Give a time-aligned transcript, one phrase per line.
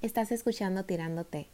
[0.00, 1.48] Estás escuchando Tirándote.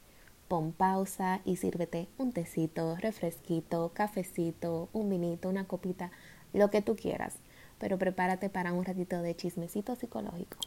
[0.48, 6.10] Pon pausa y sírvete un tecito, refresquito, cafecito, un vinito, una copita,
[6.52, 7.36] lo que tú quieras.
[7.78, 10.58] Pero prepárate para un ratito de chismecito psicológico.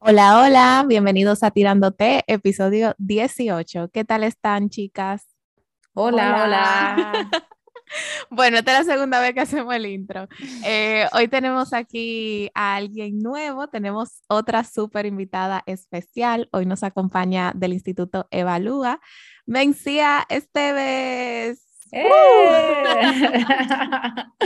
[0.00, 3.88] Hola, hola, bienvenidos a Tirándote, episodio 18.
[3.88, 5.34] ¿Qué tal están, chicas?
[5.94, 7.30] Hola, hola.
[8.30, 10.28] Bueno, esta es la segunda vez que hacemos el intro.
[10.64, 16.48] Eh, hoy tenemos aquí a alguien nuevo, tenemos otra súper invitada especial.
[16.52, 19.00] Hoy nos acompaña del Instituto Evalúa,
[19.46, 21.62] Mencía Esteves.
[21.92, 22.04] ¡Eh!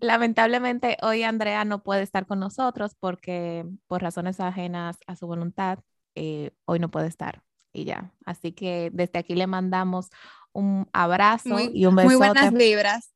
[0.00, 5.80] lamentablemente hoy Andrea no puede estar con nosotros porque por razones ajenas a su voluntad,
[6.14, 7.42] eh, hoy no puede estar
[7.72, 8.12] y ya.
[8.24, 10.10] Así que desde aquí le mandamos
[10.52, 12.08] un abrazo y un beso.
[12.08, 13.12] Muy buenas vibras.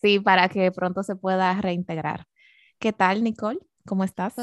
[0.00, 2.26] Sí, para que pronto se pueda reintegrar.
[2.78, 3.58] ¿Qué tal, Nicole?
[3.84, 4.34] ¿Cómo estás?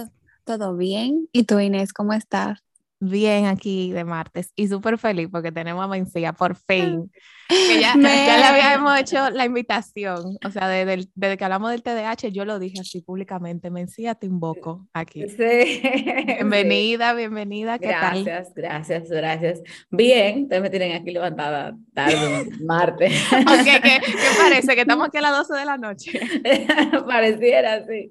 [0.44, 1.30] Todo bien.
[1.32, 2.65] ¿Y tú, Inés, cómo estás?
[3.00, 7.12] Bien aquí de martes y súper feliz porque tenemos a Mencía por fin.
[7.48, 11.84] Que ya, ya, le habíamos hecho la invitación, o sea, desde, desde, que hablamos del
[11.84, 15.28] TDAH, yo lo dije así públicamente, Mencía, te invoco aquí.
[15.30, 15.82] Sí.
[16.26, 18.64] Bienvenida, bienvenida, ¿qué gracias, tal?
[18.64, 23.14] Gracias, gracias, Bien, ustedes me tienen aquí levantada tarde, martes.
[23.32, 24.74] ok, ¿qué, ¿qué parece?
[24.74, 26.20] Que estamos aquí a las 12 de la noche.
[27.06, 28.10] Pareciera, sí.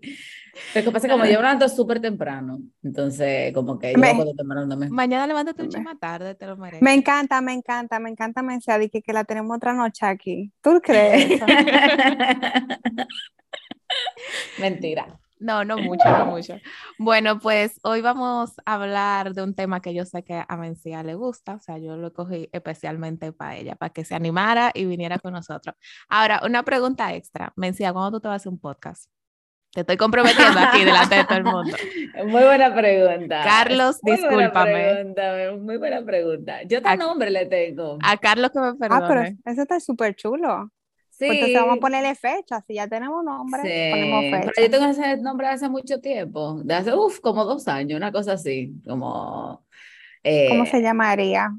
[0.73, 4.35] Pero que pasa como yo me levanto súper temprano, entonces como que yo me, puedo
[4.35, 6.83] temprano Mañana levántate un más tarde, te lo mereces.
[6.83, 10.53] Me encanta, me encanta, me encanta Mensaje que, que la tenemos otra noche aquí.
[10.61, 11.41] ¿Tú crees
[14.59, 15.19] Mentira.
[15.41, 16.55] No, no mucho, no mucho.
[16.99, 21.03] Bueno, pues hoy vamos a hablar de un tema que yo sé que a Mencía
[21.03, 24.87] le gusta, o sea, yo lo cogí especialmente para ella, para que se animara y
[24.87, 25.75] viniera con nosotros.
[26.09, 27.53] Ahora, una pregunta extra.
[27.57, 29.11] Mencía, ¿cuándo tú te vas a hacer un podcast?
[29.75, 31.77] Te estoy comprometiendo aquí delante de todo el mundo.
[32.27, 33.43] Muy buena pregunta.
[33.43, 34.71] Carlos, muy discúlpame.
[34.71, 36.63] Buena pregunta, muy buena pregunta.
[36.63, 37.99] Yo tal nombre le tengo.
[38.01, 39.05] A Carlos que me perdone.
[39.05, 40.71] Ah, pero eso está súper chulo.
[41.11, 41.27] Sí.
[41.27, 43.91] Pues entonces vamos a ponerle fecha, si ya tenemos nombre, sí.
[43.91, 44.53] ponemos fecha.
[44.55, 48.13] Pero yo tengo ese nombre hace mucho tiempo, de hace, uff, como dos años, una
[48.13, 49.65] cosa así, como...
[50.23, 51.51] Eh, ¿Cómo se llamaría?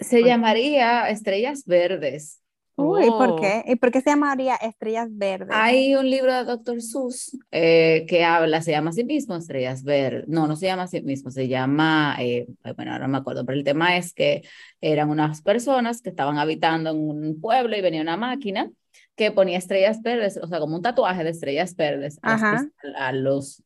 [0.00, 2.40] Se llamaría Estrellas Verdes.
[2.80, 3.36] Uy, ¿por oh.
[3.36, 3.64] qué?
[3.66, 5.48] ¿Y por qué se llamaría Estrellas Verdes?
[5.50, 6.80] Hay un libro de Dr.
[6.80, 10.28] Seuss eh, que habla, se llama a sí mismo Estrellas Verdes.
[10.28, 12.46] No, no se llama a sí mismo, se llama, eh,
[12.76, 14.42] bueno, ahora no me acuerdo, pero el tema es que
[14.80, 18.70] eran unas personas que estaban habitando en un pueblo y venía una máquina
[19.16, 23.60] que ponía estrellas verdes, o sea, como un tatuaje de estrellas verdes a, los,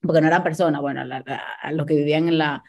[0.00, 2.62] porque no eran personas, bueno, a los que vivían en la,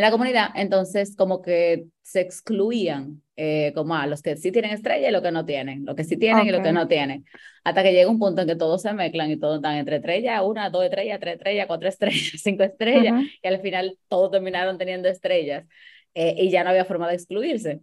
[0.00, 4.70] en la comunidad, entonces como que se excluían eh, como a los que sí tienen
[4.70, 7.26] estrella y los que no tienen, los que sí tienen y los que no tienen,
[7.64, 10.40] hasta que llega un punto en que todos se mezclan y todos están entre estrellas,
[10.42, 15.06] una, dos estrellas, tres estrellas, cuatro estrellas, cinco estrellas, y al final todos terminaron teniendo
[15.08, 15.66] estrellas
[16.14, 17.82] eh, y ya no había forma de excluirse.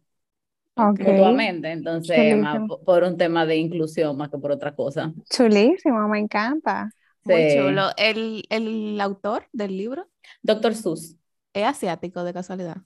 [0.76, 2.36] mutuamente, entonces
[2.84, 5.14] por un tema de inclusión más que por otra cosa.
[5.30, 6.90] Chulísimo, me encanta.
[7.26, 7.90] Muy chulo.
[7.96, 10.08] ¿El, ¿El autor del libro?
[10.42, 11.17] Doctor Sus.
[11.58, 12.78] ¿Es asiático de casualidad?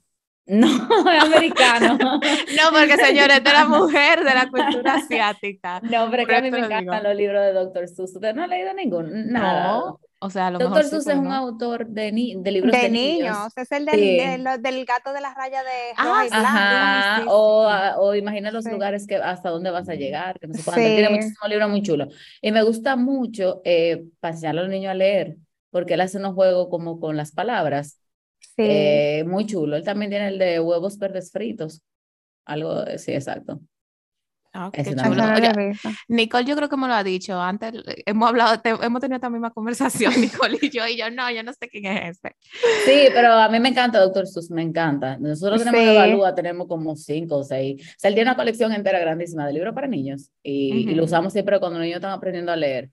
[0.46, 0.68] No,
[1.12, 1.98] es americano.
[1.98, 5.82] no, porque señores, de la mujer de la cultura asiática.
[5.82, 7.88] No, pero que a mí me encantan los libros de Dr.
[7.90, 8.16] Seuss.
[8.16, 9.32] ¿Usted no ha leído ningún?
[9.32, 9.68] Nada.
[9.68, 10.86] No, o sea, lo Dr.
[10.86, 13.38] Seuss es un autor de, ni de libros de, de niños.
[13.56, 17.24] Es el del, del, gato de la raya de ah, Ajá.
[17.28, 17.68] o,
[17.98, 21.50] o, imagina los lugares que hasta dónde vas a llegar, que no sé Tiene muchísimos
[21.50, 22.16] libros muy chulos.
[22.42, 25.36] Y me gusta mucho eh, pasear a los niños a leer,
[25.72, 28.01] porque él hace unos juegos como con las palabras.
[28.62, 28.68] Sí.
[28.70, 29.76] Eh, muy chulo.
[29.76, 31.82] Él también tiene el de huevos verdes fritos.
[32.46, 33.62] Algo, sí, exacto.
[34.54, 34.70] Ah,
[36.10, 37.72] Nicole, yo creo que me lo ha dicho antes.
[38.06, 41.54] Hemos hablado, hemos tenido esta misma conversación, Nicole y yo, y yo no, yo no
[41.54, 42.36] sé quién es ese.
[42.86, 45.18] Sí, pero a mí me encanta, doctor Sus, me encanta.
[45.18, 45.96] Nosotros tenemos sí.
[45.96, 47.82] Evalúa, tenemos como cinco o seis.
[47.82, 51.06] O sea, él tiene una colección entera grandísima de libros para niños y, y lo
[51.06, 52.90] usamos siempre cuando los niños están aprendiendo a leer.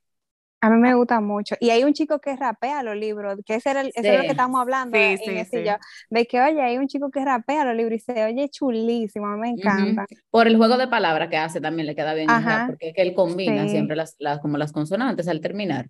[0.60, 1.54] A mí me gusta mucho.
[1.60, 4.28] Y hay un chico que rapea los libros, que ese, era el, es lo que
[4.28, 4.96] estamos hablando.
[4.96, 5.64] Sí, sí, sí.
[6.10, 9.36] de que, oye, hay un chico que rapea los libros y se oye chulísimo, a
[9.36, 10.06] mí me encanta.
[10.30, 12.28] Por el juego de palabras que hace también le queda bien,
[12.66, 15.88] porque es que él combina siempre las, las, como las consonantes al terminar.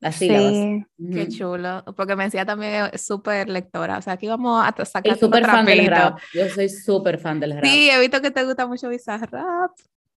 [0.00, 0.84] Las sílabas.
[0.98, 5.46] Qué chulo, porque me decía también súper lectora, o sea, aquí vamos a sacar súper
[5.46, 6.18] fan del rap.
[6.34, 7.64] Yo soy súper fan del rap.
[7.64, 9.70] Sí, he visto que te gusta mucho Bizarrap.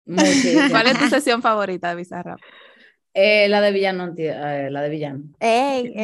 [0.71, 2.39] ¿Cuál es tu sesión favorita de Bizarrap?
[3.17, 5.23] Eh, la de villano, eh, la de villano.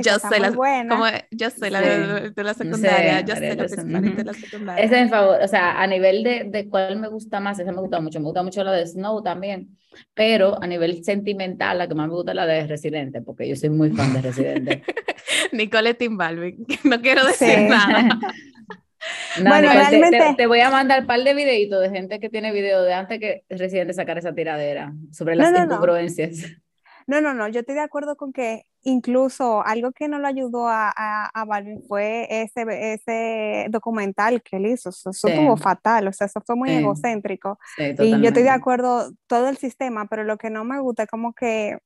[0.02, 0.54] yo soy la,
[0.88, 4.86] como, yo soy la de, la secundaria, yo soy la de la secundaria.
[4.86, 7.74] Esa es mi favor, o sea, a nivel de, de cuál me gusta más, esa
[7.74, 9.78] me gusta mucho, me gusta mucho la de Snow también,
[10.14, 13.58] pero a nivel sentimental, la que más me gusta es la de Residente, porque yo
[13.58, 14.84] soy muy fan de Residente.
[15.52, 18.20] Nicole Tim Balvin, no quiero decir nada.
[19.44, 20.36] bueno, realmente...
[20.38, 23.20] Te, voy a mandar un par de videitos de gente que tiene video de antes
[23.20, 26.56] que Residente sacar esa tiradera sobre las incongruencias.
[27.08, 30.68] No, no, no, yo estoy de acuerdo con que incluso algo que no lo ayudó
[30.68, 34.90] a, a, Balvin fue ese, ese documental que él hizo.
[34.90, 37.60] Eso, estuvo fatal, o sea, eso fue muy egocéntrico.
[37.78, 41.10] y yo estoy de acuerdo todo el sistema, pero lo que no me gusta es
[41.10, 41.78] como que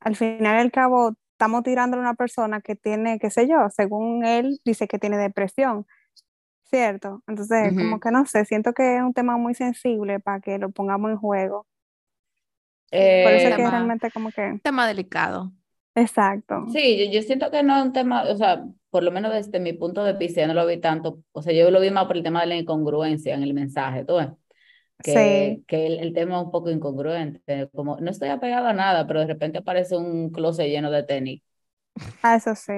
[0.00, 3.68] al final y al cabo estamos tirando a una persona que tiene, qué sé yo,
[3.70, 5.86] según él dice que tiene depresión.
[6.70, 7.22] ¿Cierto?
[7.28, 10.70] Entonces, como que no sé, siento que es un tema muy sensible para que lo
[10.70, 11.66] pongamos en juego.
[12.94, 14.42] Por eso es que realmente como que...
[14.42, 15.52] Un tema delicado.
[15.94, 16.66] Exacto.
[16.72, 19.72] Sí, yo, siento que no es un tema, o sea, por lo menos desde mi
[19.72, 22.16] punto de vista, yo no lo vi tanto, o sea, yo lo vi más por
[22.16, 24.28] el tema de la incongruencia en el mensaje, ¿tú ves?
[25.02, 25.64] Que, sí.
[25.66, 29.26] que el, tema es un poco incongruente, como no estoy apegado a nada, pero de
[29.26, 31.42] repente aparece un closet lleno de tenis.
[32.22, 32.72] Ah, eso sí.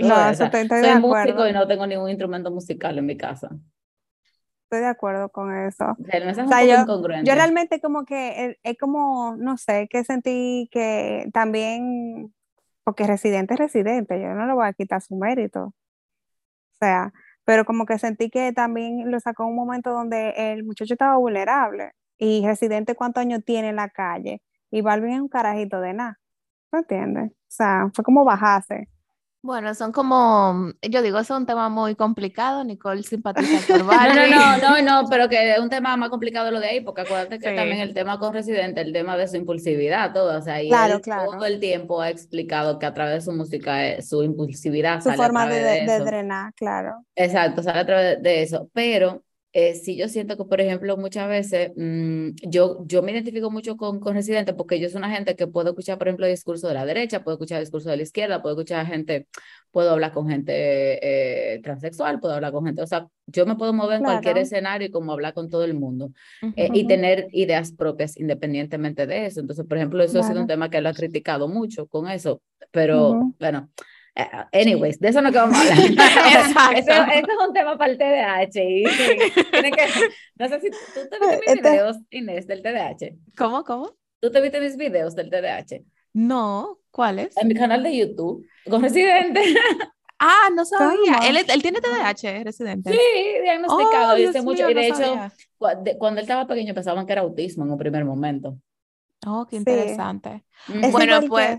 [0.00, 3.50] No, eso estoy, estoy soy músico y no tengo ningún instrumento musical en mi casa
[4.72, 5.84] estoy de acuerdo con eso.
[5.84, 6.86] O sea, yo,
[7.24, 12.34] yo, realmente como que es, como, no sé, que sentí que también,
[12.82, 15.64] porque residente es residente, yo no le voy a quitar su mérito.
[15.64, 15.74] O
[16.80, 17.12] sea,
[17.44, 21.92] pero como que sentí que también lo sacó un momento donde el muchacho estaba vulnerable
[22.16, 24.40] y residente cuántos años tiene en la calle
[24.70, 26.18] y Balvin es un carajito de nada.
[26.72, 27.30] ¿Me entiendes?
[27.30, 28.88] O sea, fue como bajarse.
[29.44, 34.30] Bueno, son como, yo digo, es un tema muy complicado, Nicole simpatiza por Barbie.
[34.30, 37.00] No, no, no, no, pero que es un tema más complicado lo de ahí, porque
[37.00, 40.62] acuérdate que también el tema con Residente, el tema de su impulsividad, todo, o sea,
[40.62, 44.22] y él todo el tiempo ha explicado que a través de su música, eh, su
[44.22, 47.04] impulsividad su forma de, de, drenar, claro.
[47.16, 51.28] Exacto, sale a través de eso, pero eh, sí yo siento que, por ejemplo, muchas
[51.28, 55.36] veces mm, yo, yo me identifico mucho con, con Residente porque yo soy una gente
[55.36, 57.98] que puedo escuchar, por ejemplo, el discurso de la derecha, puedo escuchar el discurso de
[57.98, 59.26] la izquierda, puedo escuchar gente,
[59.70, 60.52] puedo hablar con gente
[61.54, 64.88] eh, transexual, puedo hablar con gente, o sea, yo me puedo mover en cualquier escenario
[64.88, 66.12] y como hablar con todo el mundo
[66.56, 69.40] eh, y tener ideas propias independientemente de eso.
[69.40, 72.42] Entonces, por ejemplo, eso ha sido un tema que él ha criticado mucho con eso,
[72.70, 73.68] pero bueno.
[74.14, 75.78] Eh, anyways, de eso no que vamos a hablar.
[76.76, 78.62] Eso, es un tema para el TDAH.
[78.62, 78.84] Y,
[79.50, 79.86] tiene que,
[80.36, 80.76] no sé si tú
[81.10, 83.16] te viste mis este videos, Inés, del TDAH.
[83.36, 83.96] ¿Cómo, cómo?
[84.20, 85.82] ¿Tú te viste mis videos del TDAH?
[86.12, 87.34] No, ¿cuáles?
[87.38, 89.42] En mi canal de YouTube, con Residente.
[90.24, 91.18] Ah, no sabía.
[91.24, 92.92] Él, él, tiene TDAH, Residente.
[92.92, 94.12] Sí, diagnosticado.
[94.12, 94.70] Oh, dice mucho.
[94.70, 95.16] y de hecho,
[95.58, 98.56] cuando él estaba pequeño pensaban que era autismo en un primer momento.
[99.26, 100.44] Oh, qué interesante.
[100.92, 101.58] Bueno, pues...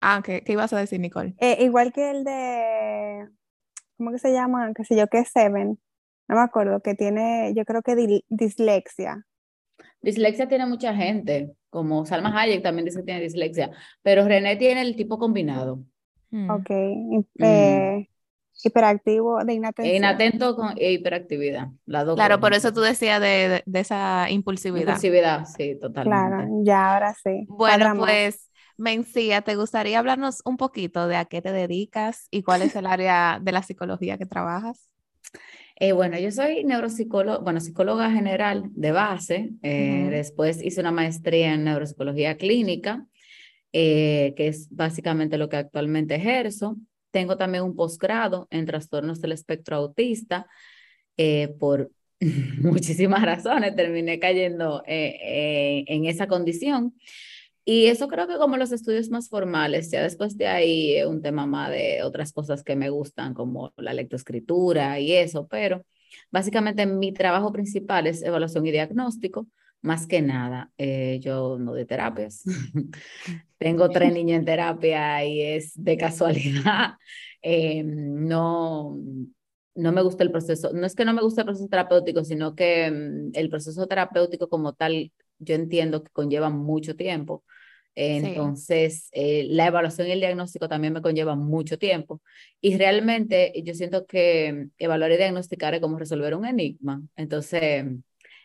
[0.00, 1.34] Ah, ¿qué, ¿qué, ibas a decir, Nicole?
[1.38, 3.28] Eh, igual que el de,
[3.96, 4.72] ¿cómo que se llama?
[4.74, 5.78] ¿Qué sé yo, que es Seven.
[6.28, 9.26] No me acuerdo, que tiene, yo creo que dislexia.
[10.00, 13.70] Dislexia tiene mucha gente, como Salma Hayek también dice que tiene dislexia,
[14.02, 15.82] pero René tiene el tipo combinado.
[16.30, 16.50] Hmm.
[16.50, 16.70] Ok.
[16.70, 17.24] Mm.
[17.42, 18.08] Eh,
[18.62, 19.96] hiperactivo de inatención.
[19.96, 21.68] Inatento con e hiperactividad.
[21.86, 24.88] claro, por eso tú decías de, de, esa impulsividad.
[24.88, 26.28] Impulsividad, sí, totalmente.
[26.28, 27.46] Claro, ya ahora sí.
[27.48, 28.47] Bueno, pues
[28.78, 32.86] Mencía, ¿te gustaría hablarnos un poquito de a qué te dedicas y cuál es el
[32.86, 34.88] área de la psicología que trabajas?
[35.80, 39.50] Eh, bueno, yo soy neuropsicóloga, bueno, psicóloga general de base.
[39.62, 43.04] Eh, después hice una maestría en neuropsicología clínica,
[43.72, 46.76] eh, que es básicamente lo que actualmente ejerzo.
[47.10, 50.46] Tengo también un posgrado en trastornos del espectro autista.
[51.58, 51.90] por
[52.60, 56.94] muchísimas razones terminé cayendo en esa condición.
[57.70, 61.44] Y eso creo que como los estudios más formales, ya después de ahí un tema
[61.44, 65.84] más de otras cosas que me gustan, como la lectoescritura y eso, pero
[66.30, 69.48] básicamente mi trabajo principal es evaluación y diagnóstico,
[69.82, 70.72] más que nada.
[70.78, 72.42] Eh, yo no de terapias.
[73.58, 76.94] Tengo tres niños en terapia y es de casualidad.
[77.40, 78.98] Eh, no,
[79.76, 82.56] no me gusta el proceso, no es que no me guste el proceso terapéutico, sino
[82.56, 87.44] que mm, el proceso terapéutico como tal, yo entiendo que conlleva mucho tiempo.
[88.00, 92.20] Entonces, eh, la evaluación y el diagnóstico también me conlleva mucho tiempo.
[92.60, 97.02] Y realmente yo siento que evaluar y diagnosticar es como resolver un enigma.
[97.16, 97.86] Entonces,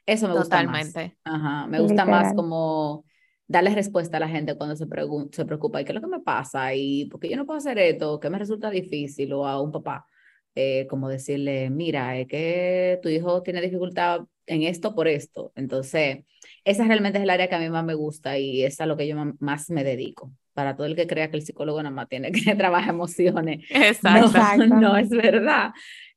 [0.08, 0.92] eso me gusta más.
[1.24, 3.06] Ajá, me gusta más como
[3.48, 4.86] darle respuesta a la gente cuando se,
[5.32, 6.74] se preocupa, ¿y qué es lo que me pasa?
[6.74, 8.20] ¿Y por qué yo no puedo hacer esto?
[8.20, 9.32] ¿Qué me resulta difícil?
[9.34, 10.08] O a un papá,
[10.56, 15.52] eh, como decirle, mira, es que tu hijo tiene dificultad en esto por esto.
[15.56, 16.20] Entonces,
[16.66, 18.98] esa realmente es el área que a mí más me gusta y es a lo
[18.98, 20.32] que yo más me dedico.
[20.54, 23.66] Para todo el que crea que el psicólogo nada más tiene que trabajar emociones.
[23.70, 24.68] Exacto.
[24.68, 25.72] No, es verdad.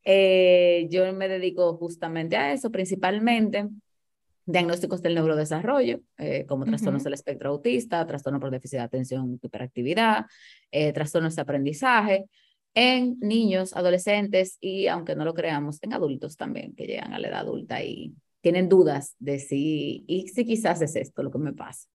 [0.05, 3.69] Eh, yo me dedico justamente a eso, principalmente
[4.47, 10.27] diagnósticos del neurodesarrollo, eh, como trastornos del espectro autista, trastorno por déficit de atención, hiperactividad,
[10.71, 12.27] eh, trastornos de aprendizaje,
[12.77, 17.29] en niños, adolescentes y, aunque no lo creamos, en adultos también que llegan a la
[17.29, 21.55] edad adulta y tienen dudas de si, y si quizás es esto lo que me
[21.55, 21.89] pasa.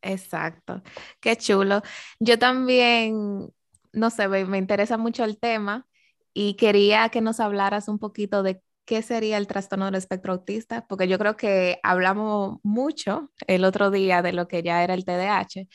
[0.00, 0.80] Exacto,
[1.20, 1.82] qué chulo.
[2.20, 3.48] Yo también,
[3.92, 5.88] no sé, me, interesa mucho el tema
[6.32, 10.86] y quería que nos hablaras un poquito de qué sería el trastorno del espectro autista,
[10.86, 15.04] porque yo creo que hablamos mucho el otro día de lo que ya era el
[15.04, 15.66] TDAH,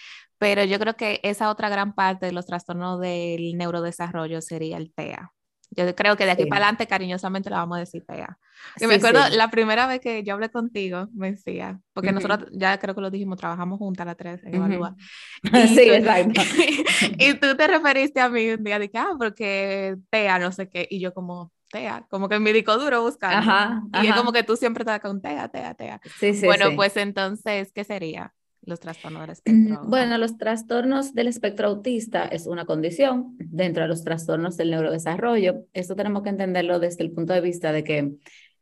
[0.44, 4.94] pero yo creo que esa otra gran parte de los trastornos del neurodesarrollo sería el
[4.94, 5.32] TEA.
[5.72, 8.38] Yo creo que de aquí para adelante cariñosamente le vamos a decir TEA.
[8.78, 12.78] Y me acuerdo la primera vez que yo hablé contigo, me decía, porque nosotros ya
[12.78, 14.98] creo que lo dijimos, trabajamos juntas las tres en Evalúa.
[15.70, 16.42] sí, exacto.
[17.18, 20.86] y tú te referiste a mí un día, dije, ah, porque TEA, no sé qué,
[20.92, 23.38] y yo como, TEA, como que mi disco duro buscando.
[23.38, 26.02] Ajá, y es como que tú siempre estás con TEA, TEA, TEA.
[26.20, 28.34] Sí, sí, bueno, pues entonces, ¿qué sería?
[28.66, 29.82] Los trastornos del espectro?
[29.86, 35.66] Bueno, los trastornos del espectro autista es una condición dentro de los trastornos del neurodesarrollo.
[35.74, 38.14] Esto tenemos que entenderlo desde el punto de vista de que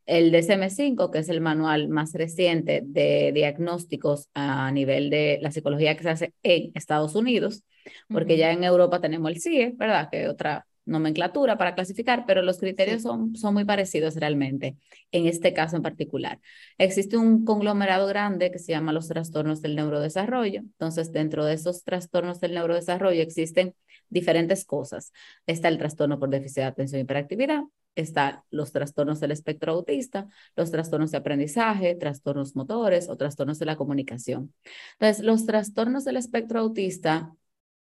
[0.06, 5.96] el DSM-5, que es el manual más reciente de diagnósticos a nivel de la psicología
[5.96, 7.64] que se hace en Estados Unidos,
[8.10, 10.10] porque ya en Europa tenemos el CIE, ¿verdad?
[10.12, 14.78] Que otra nomenclatura para clasificar, pero los criterios son, son muy parecidos realmente,
[15.12, 16.40] en este caso en particular.
[16.78, 20.62] Existe un conglomerado grande que se llama los trastornos del neurodesarrollo.
[20.62, 23.76] Entonces, dentro de esos trastornos del neurodesarrollo existen
[24.10, 25.12] diferentes cosas.
[25.48, 27.62] Está el trastorno por déficit de atención y hiperactividad,
[27.96, 33.66] están los trastornos del espectro autista, los trastornos de aprendizaje, trastornos motores o trastornos de
[33.66, 34.54] la comunicación.
[34.94, 37.36] Entonces, los trastornos del espectro autista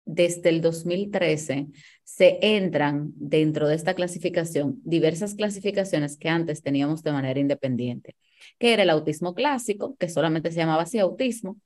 [0.06, 1.66] desde el 2013
[2.04, 8.16] se entran dentro de esta clasificación diversas clasificaciones que antes teníamos de manera independiente,
[8.58, 11.58] que era el autismo clásico, que solamente se llamaba así autismo,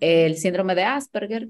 [0.00, 1.48] el síndrome de Asperger,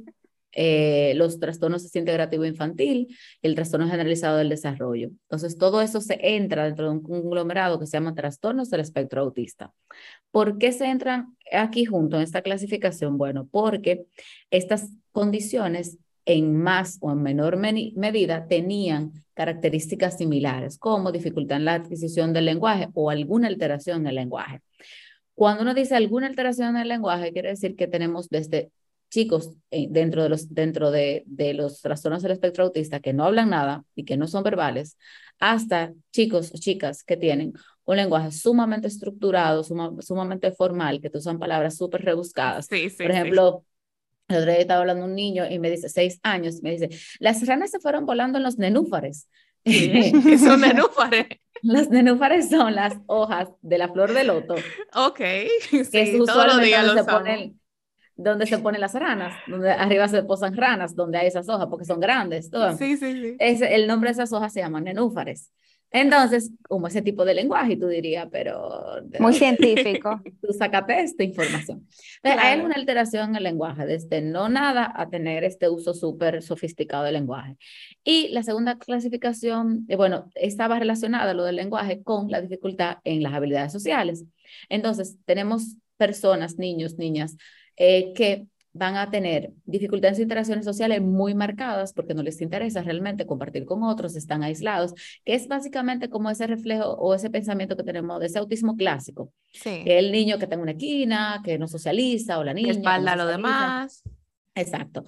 [0.55, 5.09] eh, los trastornos integrativo infantil el trastorno generalizado del desarrollo.
[5.23, 9.23] Entonces, todo eso se entra dentro de un conglomerado que se llama trastornos del espectro
[9.23, 9.73] autista.
[10.31, 13.17] ¿Por qué se entran aquí junto en esta clasificación?
[13.17, 14.05] Bueno, porque
[14.51, 21.75] estas condiciones en más o en menor medida tenían características similares, como dificultad en la
[21.75, 24.61] adquisición del lenguaje o alguna alteración en el lenguaje.
[25.35, 28.71] Cuando uno dice alguna alteración en el lenguaje, quiere decir que tenemos desde
[29.11, 33.25] chicos eh, dentro, de los, dentro de, de los trastornos del espectro autista que no
[33.25, 34.97] hablan nada y que no son verbales,
[35.39, 37.53] hasta chicos o chicas que tienen
[37.85, 42.67] un lenguaje sumamente estructurado, sumamente formal, que usan palabras súper rebuscadas.
[42.67, 43.65] Sí, sí, Por ejemplo,
[44.29, 46.89] el otro día estaba hablando un niño y me dice, seis años, me dice,
[47.19, 49.29] las ranas se fueron volando en los nenúfares.
[49.65, 51.27] ¿Qué son nenúfares?
[51.63, 54.55] Los nenúfares son las hojas de la flor de loto.
[54.95, 55.21] Ok,
[55.71, 57.63] sí, es días donde se ponen
[58.15, 61.85] donde se ponen las ranas, donde arriba se posan ranas, donde hay esas hojas, porque
[61.85, 62.51] son grandes.
[62.79, 63.37] Sí, sí, sí.
[63.39, 65.51] Es, el nombre de esas hojas se llama nenúfares.
[65.93, 69.03] Entonces, como ese tipo de lenguaje, tú dirías, pero...
[69.19, 70.23] Muy científico.
[70.41, 71.87] Tú sacaste esta información.
[72.23, 77.05] Hay alguna alteración en el lenguaje, desde no nada a tener este uso súper sofisticado
[77.05, 77.57] del lenguaje.
[78.05, 83.23] Y la segunda clasificación, eh, bueno, estaba relacionada lo del lenguaje con la dificultad en
[83.23, 84.25] las habilidades sociales.
[84.69, 87.37] Entonces, tenemos personas, niños, niñas,
[87.77, 92.83] eh, que van a tener dificultades en interacciones sociales muy marcadas porque no les interesa
[92.83, 97.77] realmente compartir con otros, están aislados, que es básicamente como ese reflejo o ese pensamiento
[97.77, 99.33] que tenemos de ese autismo clásico.
[99.53, 99.83] Sí.
[99.85, 102.73] el niño que está en una esquina, que no socializa, o la niña.
[102.73, 104.03] Que espalda a lo demás.
[104.55, 105.05] Exacto.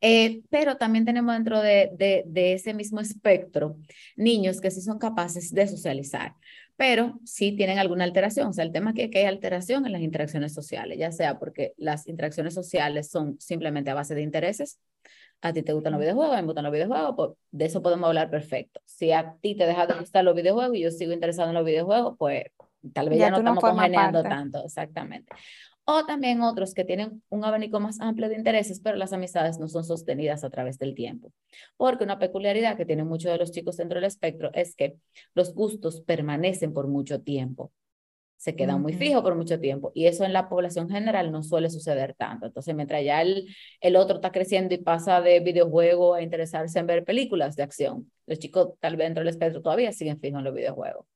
[0.00, 3.76] Eh, pero también tenemos dentro de, de, de, ese mismo espectro
[4.16, 6.34] niños que sí son capaces de socializar
[6.76, 8.48] pero sí tienen alguna alteración.
[8.48, 11.72] O sea, el tema es que, hay alteración en las interacciones sociales, ya sea porque
[11.76, 14.78] las interacciones sociales son simplemente a base de intereses.
[15.40, 17.82] A ti te gustan los videojuegos, a mí me gustan los videojuegos, pues de eso
[17.82, 18.80] podemos hablar perfecto.
[18.84, 21.64] Si a ti te deja de gustar los videojuegos y yo sigo interesado en los
[21.64, 22.44] videojuegos, pues
[22.92, 25.32] tal vez ya, no estamos congeniando tanto, exactamente
[25.86, 29.68] o también otros que tienen un abanico más amplio de intereses, pero las amistades no
[29.68, 31.32] son sostenidas a través del tiempo.
[31.76, 34.96] Porque una peculiaridad que tienen muchos de los chicos dentro del espectro es que
[35.34, 37.72] los gustos permanecen por mucho tiempo,
[38.36, 41.70] se quedan muy fijos por mucho tiempo y eso en la población general no suele
[41.70, 42.46] suceder tanto.
[42.46, 43.48] Entonces, mientras ya el,
[43.80, 48.10] el otro está creciendo y pasa de videojuego a interesarse en ver películas de acción,
[48.26, 51.06] los chicos tal vez dentro del espectro todavía siguen fijos en los videojuegos.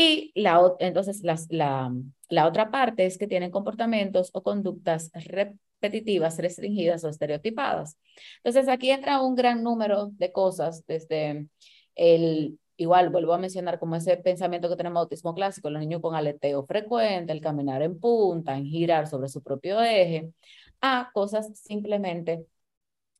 [0.00, 1.92] Y la, entonces la,
[2.28, 7.98] la otra parte es que tienen comportamientos o conductas repetitivas, restringidas o estereotipadas.
[8.44, 11.48] Entonces aquí entra un gran número de cosas, desde
[11.96, 16.14] el, igual vuelvo a mencionar como ese pensamiento que tenemos autismo clásico, los niños con
[16.14, 20.32] aleteo frecuente, el caminar en punta, en girar sobre su propio eje,
[20.80, 22.46] a cosas simplemente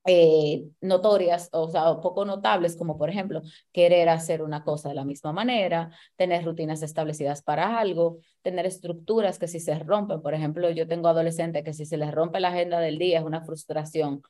[0.05, 5.05] eh, notorias, o sea, poco notables, como por ejemplo querer hacer una cosa de la
[5.05, 10.71] misma manera, tener rutinas establecidas para algo, tener estructuras que si se rompen, por ejemplo,
[10.71, 14.23] yo tengo adolescentes que si se les rompe la agenda del día es una frustración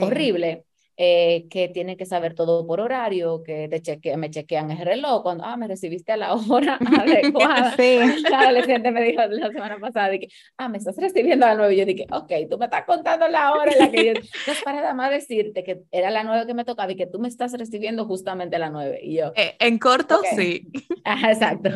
[0.00, 0.66] horrible.
[0.96, 5.24] Eh, que tienen que saber todo por horario, que te cheque, me chequean el reloj,
[5.24, 7.74] cuando, ah, me recibiste a la hora adecuada.
[7.76, 7.98] sí.
[8.30, 11.74] La adolescente me dijo la semana pasada, que, ah, me estás recibiendo a las nueve,
[11.74, 14.62] y yo dije, ok, tú me estás contando la hora en la que yo, entonces
[14.64, 17.26] para nada más decirte que era la nueve que me tocaba y que tú me
[17.26, 19.32] estás recibiendo justamente a las nueve, y yo.
[19.34, 20.68] Eh, en corto, sí.
[21.02, 21.70] Ajá, exacto.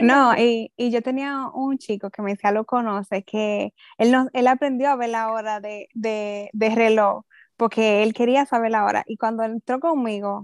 [0.00, 4.28] no, y, y, yo tenía un chico que me decía, lo conoce, que él, no,
[4.32, 7.24] él aprendió a ver la hora de, de, de reloj
[7.56, 9.04] porque él quería saber la hora.
[9.06, 10.42] Y cuando entró conmigo,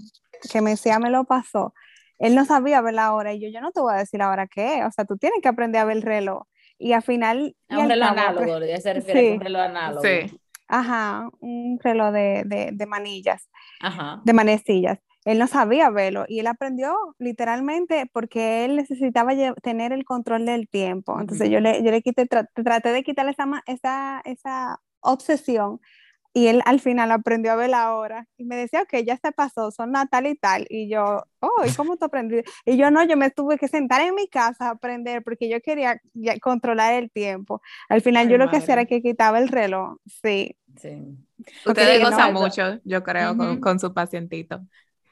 [0.50, 1.74] que me decía, me lo pasó,
[2.18, 3.32] él no sabía ver la hora.
[3.32, 4.86] Y yo, yo no te voy a decir la hora qué es.
[4.86, 6.44] O sea, tú tienes que aprender a ver el reloj.
[6.78, 7.56] Y al final...
[7.68, 10.02] A un reloj análogo, ya se refiere a un reloj análogo.
[10.02, 10.40] Sí.
[10.68, 13.50] Ajá, un reloj de, de, de manillas,
[13.80, 14.22] Ajá.
[14.24, 14.98] de manecillas.
[15.24, 20.68] Él no sabía verlo y él aprendió literalmente porque él necesitaba tener el control del
[20.68, 21.20] tiempo.
[21.20, 25.80] Entonces yo le, yo le quité, traté de quitarle esa, esa, esa obsesión
[26.34, 29.32] y él al final aprendió a ver la hora y me decía, ok, ya se
[29.32, 30.66] pasó, son natal y tal.
[30.70, 32.50] Y yo, oh, ¿y cómo tú aprendiste?
[32.64, 35.60] Y yo no, yo me tuve que sentar en mi casa a aprender porque yo
[35.60, 36.00] quería
[36.40, 37.60] controlar el tiempo.
[37.88, 40.56] Al final yo lo que hacía era que quitaba el reloj, sí.
[40.80, 41.02] Sí.
[41.66, 44.60] Ustedes gozan mucho, yo creo, con, con, su pacientito.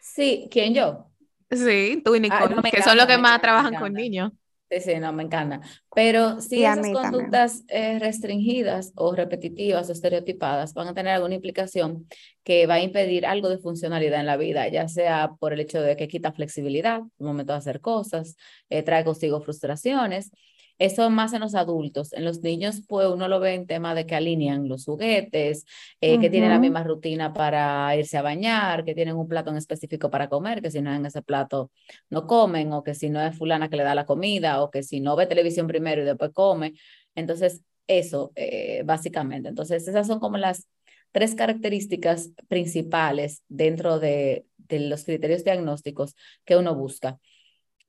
[0.00, 1.06] Sí, ¿quién yo?
[1.50, 4.32] Sí, tú y Nicole, que son los que más trabajan con niños.
[4.70, 5.60] Sí, sí, no, me encanta.
[5.92, 12.06] Pero si esas conductas eh, restringidas o repetitivas o estereotipadas van a tener alguna implicación
[12.44, 15.82] que va a impedir algo de funcionalidad en la vida, ya sea por el hecho
[15.82, 18.36] de que quita flexibilidad, el momento de hacer cosas,
[18.68, 20.30] eh, trae consigo frustraciones,
[20.80, 22.14] eso más en los adultos.
[22.14, 25.66] En los niños, pues uno lo ve en tema de que alinean los juguetes,
[26.00, 29.58] eh, que tienen la misma rutina para irse a bañar, que tienen un plato en
[29.58, 31.70] específico para comer, que si no en ese plato
[32.08, 34.82] no comen, o que si no es fulana que le da la comida, o que
[34.82, 36.72] si no ve televisión primero y después come.
[37.14, 39.50] Entonces, eso, eh, básicamente.
[39.50, 40.66] Entonces, esas son como las
[41.12, 46.16] tres características principales dentro de, de los criterios diagnósticos
[46.46, 47.18] que uno busca.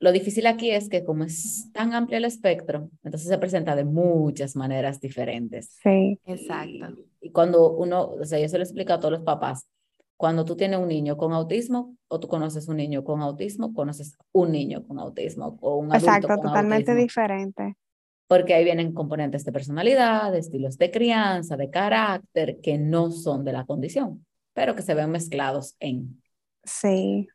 [0.02, 3.84] Lo difícil aquí es que como es tan amplio el espectro, entonces se presenta de
[3.84, 5.78] muchas maneras diferentes.
[5.84, 6.98] Sí, exacto.
[7.22, 9.68] Y, cuando uno, o sea, yo se lo explico a todos los papás,
[10.18, 14.18] cuando tú tienes un niño con autismo o tú conoces un niño con autismo, conoces
[14.32, 17.76] un niño con autismo o un adulto Exacto, totalmente diferente.
[18.26, 23.46] Porque ahí vienen componentes de personalidad, de estilos de crianza, de carácter, que no son
[23.46, 26.20] de la condición, pero que se ven mezclados en.
[26.64, 27.28] Sí.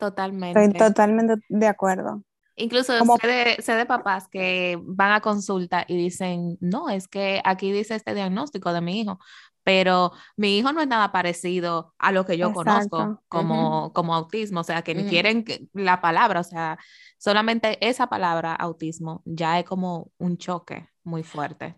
[0.00, 0.58] Totalmente.
[0.58, 2.24] Estoy totalmente de acuerdo.
[2.56, 7.40] Incluso sé, de, sé, de, papás que van a consulta y dicen, no, es que
[7.44, 9.18] aquí dice este diagnóstico de mi hijo,
[9.62, 14.60] pero mi hijo no es nada parecido a lo que yo conozco como, como autismo,
[14.60, 16.78] o sea, que ni quieren la palabra, o sea,
[17.18, 21.76] solamente esa palabra autismo ya es como un choque muy fuerte.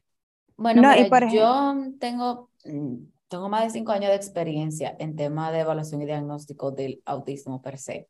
[0.57, 0.83] Bueno,
[1.33, 2.97] yo tengo mm,
[3.33, 7.63] tengo más de cinco años de experiencia en tema de evaluación y diagnóstico del autismo
[7.63, 8.07] per se.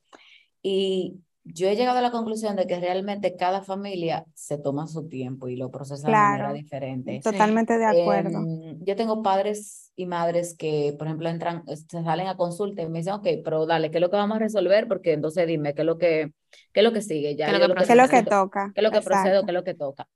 [0.62, 5.08] Y yo he llegado a la conclusión de que realmente cada familia se toma su
[5.08, 7.20] tiempo y lo procesa de manera diferente.
[7.22, 8.38] Totalmente de acuerdo.
[8.38, 12.88] Em, yo tengo padres y madres que, por ejemplo, entran, se salen a consulta y
[12.88, 14.88] me dicen, ok, pero dale, ¿qué es lo que vamos a resolver?
[14.88, 16.32] Porque entonces dime, ¿qué es lo que,
[16.72, 17.36] qué es lo que sigue?
[17.36, 18.72] Ya, ¿Qué es lo que, lo que toca?
[18.74, 19.44] ¿Qué es lo que procedo?
[19.44, 20.08] ¿Qué es lo que toca?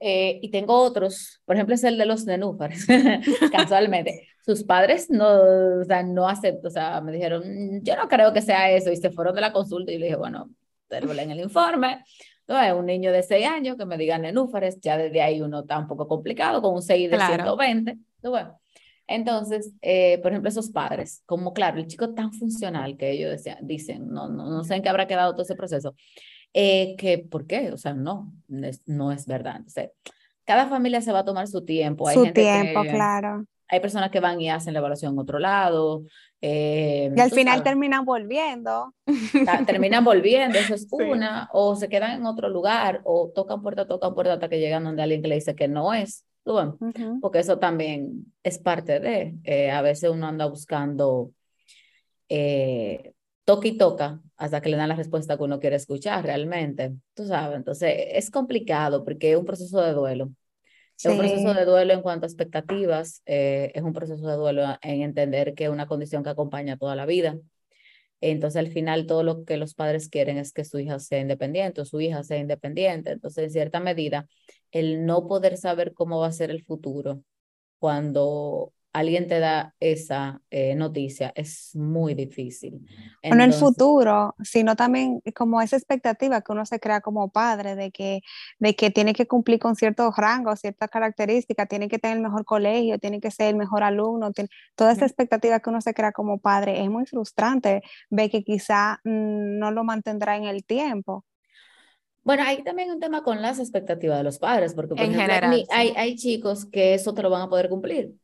[0.00, 2.86] Eh, y tengo otros, por ejemplo, es el de los nenúfares,
[3.52, 4.28] casualmente.
[4.44, 8.32] Sus padres no, o sea, no aceptan, o sea, me dijeron, mm, yo no creo
[8.32, 10.50] que sea eso, y se fueron de la consulta y le dije, bueno,
[10.90, 12.04] en el informe.
[12.48, 15.60] No, es un niño de 6 años que me diga nenúfares, ya desde ahí uno
[15.60, 17.96] está un poco complicado, con un 6 de 120.
[18.22, 18.60] Bueno,
[19.06, 23.58] entonces, eh, por ejemplo, esos padres, como claro, el chico tan funcional que ellos decían,
[23.62, 25.94] dicen, no, no, no sé en qué habrá quedado todo ese proceso,
[26.52, 27.72] eh, que, ¿por qué?
[27.72, 29.56] O sea, no, no es verdad.
[29.56, 29.90] Entonces,
[30.44, 32.08] cada familia se va a tomar su tiempo.
[32.08, 33.44] Hay su tiempo, claro.
[33.68, 36.04] Hay personas que van y hacen la evaluación en otro lado.
[36.40, 38.94] Eh, y al final terminan volviendo.
[39.66, 44.14] Terminan volviendo, eso es una, o se quedan en otro lugar, o tocan puerta, tocan
[44.14, 46.24] puerta hasta que llegan donde alguien que le dice que no es.
[47.20, 51.30] Porque eso también es parte de, eh, a veces uno anda buscando
[52.28, 53.12] eh,
[53.44, 56.94] toca y toca hasta que le dan la respuesta que uno quiere escuchar realmente.
[57.12, 60.30] Tú sabes, entonces es complicado porque es un proceso de duelo.
[60.96, 64.64] Es un proceso de duelo en cuanto a expectativas, eh, es un proceso de duelo
[64.80, 67.36] en entender que es una condición que acompaña toda la vida.
[68.22, 71.82] Entonces, al final, todo lo que los padres quieren es que su hija sea independiente
[71.82, 73.10] o su hija sea independiente.
[73.10, 74.26] Entonces, en cierta medida,
[74.72, 77.22] el no poder saber cómo va a ser el futuro
[77.78, 82.86] cuando alguien te da esa eh, noticia, es muy difícil.
[83.22, 87.90] no el futuro, sino también como esa expectativa que uno se crea como padre de
[87.92, 88.20] que,
[88.58, 92.44] de que tiene que cumplir con ciertos rangos, ciertas características, tiene que tener el mejor
[92.44, 94.32] colegio, tiene que ser el mejor alumno,
[94.74, 99.00] toda esa expectativa que uno se crea como padre es muy frustrante ver que quizá
[99.04, 101.24] mm, no lo mantendrá en el tiempo.
[102.22, 105.94] Bueno, hay también un tema con las expectativas de los padres, porque en general, hay,
[105.96, 108.14] hay chicos que eso te lo van a poder cumplir.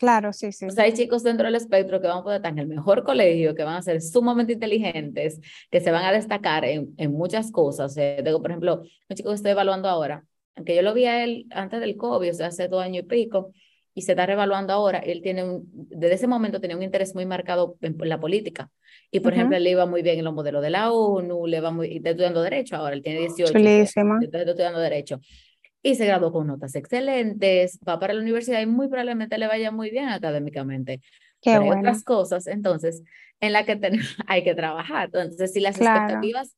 [0.00, 0.64] Claro, sí, sí.
[0.64, 3.04] O sea, hay chicos dentro del espectro que van a poder estar en el mejor
[3.04, 5.38] colegio, que van a ser sumamente inteligentes,
[5.70, 7.94] que se van a destacar en, en muchas cosas.
[7.98, 10.24] Eh, tengo, por ejemplo, un chico que estoy evaluando ahora,
[10.56, 13.08] aunque yo lo vi a él antes del COVID, o sea, hace dos años y
[13.08, 13.52] pico,
[13.92, 17.26] y se está revaluando ahora, él tiene un, desde ese momento tenía un interés muy
[17.26, 18.70] marcado en, la política.
[19.10, 21.60] Y, por ejemplo, él le iba muy bien en los modelos de la ONU, le
[21.60, 23.52] va muy, y está estudiando Derecho ahora, él tiene 18.
[23.52, 24.18] Chulísima.
[24.22, 25.20] Está estudiando Derecho
[25.82, 29.70] y se graduó con notas excelentes, va para la universidad y muy probablemente le vaya
[29.70, 31.00] muy bien académicamente.
[31.40, 33.02] Qué Pero hay otras cosas, entonces,
[33.40, 33.78] en la que
[34.26, 35.06] hay que trabajar.
[35.06, 36.54] Entonces, si las expectativas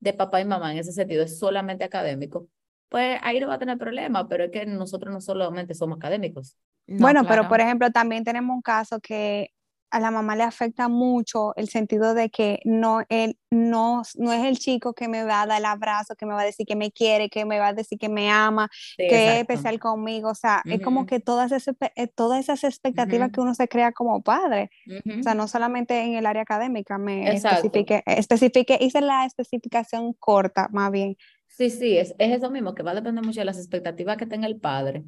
[0.00, 2.48] de papá y mamá en ese sentido es solamente académico,
[2.88, 6.56] pues ahí no va a tener problema, pero es que nosotros no solamente somos académicos.
[6.86, 9.50] bueno, pero por ejemplo, también tenemos un caso que
[9.96, 14.44] a la mamá le afecta mucho el sentido de que no, él, no, no es
[14.44, 16.76] el chico que me va a dar el abrazo, que me va a decir que
[16.76, 20.28] me quiere, que me va a decir que me ama, que es especial conmigo.
[20.28, 23.92] O sea, es como que todas esas, eh, todas esas expectativas que uno se crea
[23.92, 24.70] como padre.
[25.18, 30.68] O sea, no solamente en el área académica, me especifique, especifique, hice la especificación corta,
[30.72, 31.16] más bien.
[31.48, 34.26] Sí, sí, es, es eso mismo, que va a depender mucho de las expectativas que
[34.26, 35.04] tenga el padre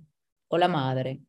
[0.49, 1.21] o la madre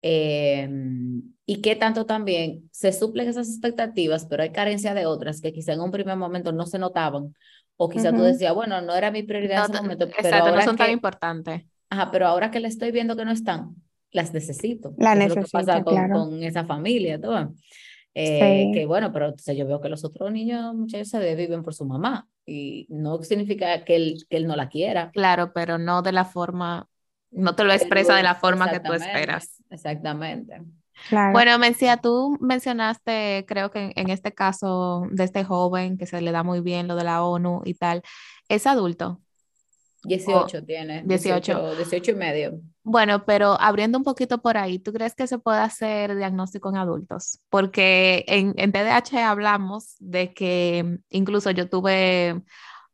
[0.00, 5.52] Em, y qué tanto también se suplen esas expectativas, pero hay carencia de otras que
[5.52, 7.34] quizá en un primer momento no se notaban,
[7.76, 10.62] o quizá tú decías, bueno, no era mi prioridad en ese momento, pero ahora no
[10.62, 11.62] son que, tan importantes.
[11.90, 13.74] Ajá, pero ahora que le estoy viendo que no están,
[14.10, 14.94] las necesito.
[14.98, 17.54] La necesito, es pasa con, esa familia, todo.
[18.14, 21.72] Eh, Que bueno, pero entonces yo veo que los otros niños muchas veces viven por
[21.72, 25.10] su mamá y no significa que él, que él no la quiera.
[25.12, 26.88] Claro, pero no de la forma
[27.30, 29.57] no te lo expresa de la forma que tú esperas.
[29.70, 30.62] Exactamente.
[31.10, 36.32] Bueno, Mencía, tú mencionaste, creo que en, este caso de este joven que se le
[36.32, 38.02] da muy bien lo de la ONU y tal,
[38.48, 39.20] ¿es adulto?
[40.04, 41.02] 18 tiene.
[41.04, 41.76] 18.
[41.76, 42.60] 18 y medio.
[42.82, 46.76] Bueno, pero abriendo un poquito por ahí, ¿tú crees que se puede hacer diagnóstico en
[46.76, 47.40] adultos?
[47.48, 52.42] Porque en, en TDAH hablamos de que incluso yo tuve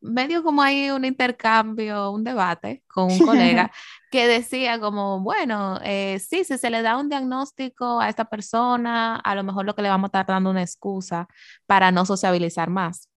[0.04, 3.72] medio como hay un intercambio, un debate con un colega
[4.14, 9.16] que decía como, bueno, eh, sí, si se le da un diagnóstico a esta persona,
[9.16, 11.26] a lo mejor lo que le vamos a estar dando una excusa
[11.66, 13.10] para no sociabilizar más.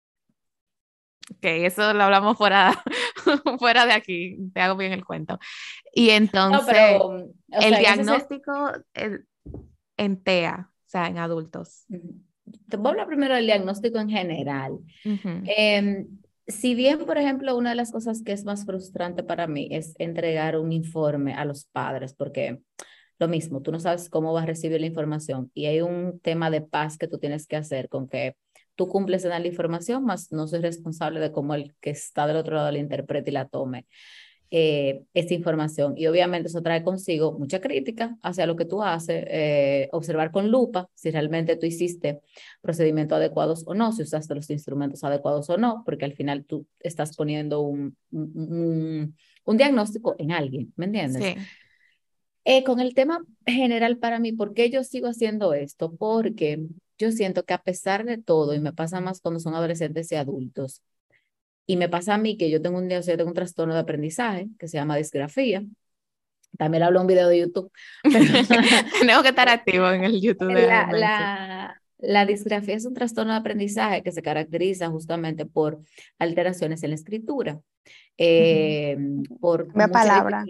[1.42, 2.82] Que eso lo hablamos fuera,
[3.60, 5.38] fuera de aquí, te hago bien el cuento.
[5.94, 6.98] Y entonces,
[7.50, 8.72] el diagnóstico
[9.98, 11.88] en TEA, o sea, en adultos.
[12.70, 14.80] Te voy a hablar primero del diagnóstico en general
[16.48, 19.96] si bien, por ejemplo, una de las cosas que es más frustrante para mí es
[20.00, 22.60] entregar un informe a los padres, porque
[23.20, 26.50] lo mismo, tú no sabes cómo vas a recibir la información y hay un tema
[26.52, 28.36] de paz que tú tienes que hacer con que
[28.76, 32.38] tú cumples en la información, más no soy responsable de cómo el que está del
[32.38, 33.88] otro lado la interprete y la tome
[34.52, 35.96] eh, esta información.
[35.98, 40.52] Y obviamente eso trae consigo mucha crítica hacia lo que tú haces, eh, observar con
[40.52, 42.22] lupa si realmente tú hiciste
[42.62, 46.68] procedimientos adecuados o no, si usaste los instrumentos adecuados o no, porque al final tú
[46.80, 51.24] estás poniendo un, un, un diagnóstico en alguien, ¿me entiendes?
[51.24, 51.36] Sí.
[52.48, 55.96] Eh, con el tema general para mí, ¿por qué yo sigo haciendo esto?
[55.96, 56.64] Porque
[57.00, 60.16] yo siento que a pesar de todo, y me pasa más cuando son adolescentes y
[60.16, 60.84] adultos,
[61.68, 64.48] y me pasa a mí que yo tengo un, yo tengo un trastorno de aprendizaje
[64.60, 65.64] que se llama disgrafía.
[66.58, 67.72] También hablo en un video de YouTube.
[69.00, 70.54] Tenemos que estar activos en el YouTube.
[70.54, 75.82] la, la, la, disgrafía es un trastorno de aprendizaje que se caracteriza justamente por
[76.20, 77.60] alteraciones en la escritura.
[78.18, 78.98] Eh,
[79.40, 80.46] por la palabra.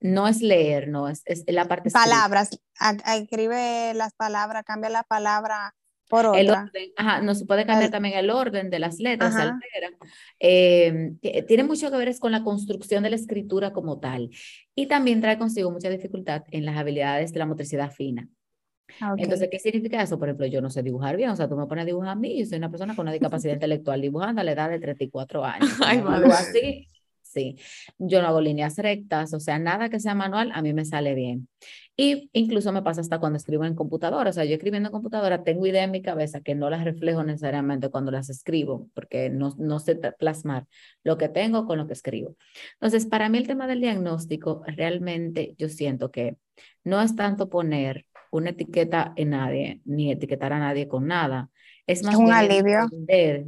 [0.00, 1.90] No es leer, no, es, es la parte.
[1.90, 2.60] Palabras.
[3.06, 5.76] Escribe las palabras, cambia la palabra
[6.34, 9.90] el orden, ajá, no se puede cambiar también el orden de las letras, se altera.
[10.38, 14.30] Em, tiene mucho que ver con la construcción de la escritura como tal.
[14.74, 18.28] Y también trae consigo mucha dificultad en las habilidades de la motricidad fina.
[19.00, 20.18] Ah, Entonces, ¿qué significa eso?
[20.18, 22.14] Por ejemplo, yo no sé dibujar bien, o sea, tú me pones a dibujar a
[22.14, 25.44] mí, yo soy una persona con una discapacidad intelectual dibujando a la edad de 34
[25.44, 25.70] años.
[25.84, 26.88] Ay, así,
[27.22, 27.56] sí.
[27.98, 31.14] Yo no hago líneas rectas, o sea, nada que sea manual, a mí me sale
[31.14, 31.48] bien.
[31.96, 35.44] Y incluso me pasa hasta cuando escribo en computadora, o sea, yo escribiendo en computadora
[35.44, 39.54] tengo ideas en mi cabeza que no las reflejo necesariamente cuando las escribo, porque no,
[39.58, 40.66] no sé plasmar
[41.04, 42.36] lo que tengo con lo que escribo.
[42.74, 46.36] Entonces, para mí el tema del diagnóstico, realmente yo siento que
[46.82, 51.50] no es tanto poner una etiqueta en nadie, ni etiquetar a nadie con nada.
[51.86, 52.80] Es más un alivio.
[52.90, 53.44] Entender,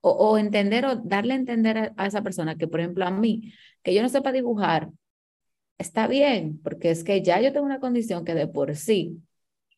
[0.00, 3.52] o, entender o darle a entender a, esa persona que, por ejemplo, a mí,
[3.82, 4.90] que yo no sepa dibujar,
[5.78, 9.22] está bien, porque es que ya yo tengo una condición que de por sí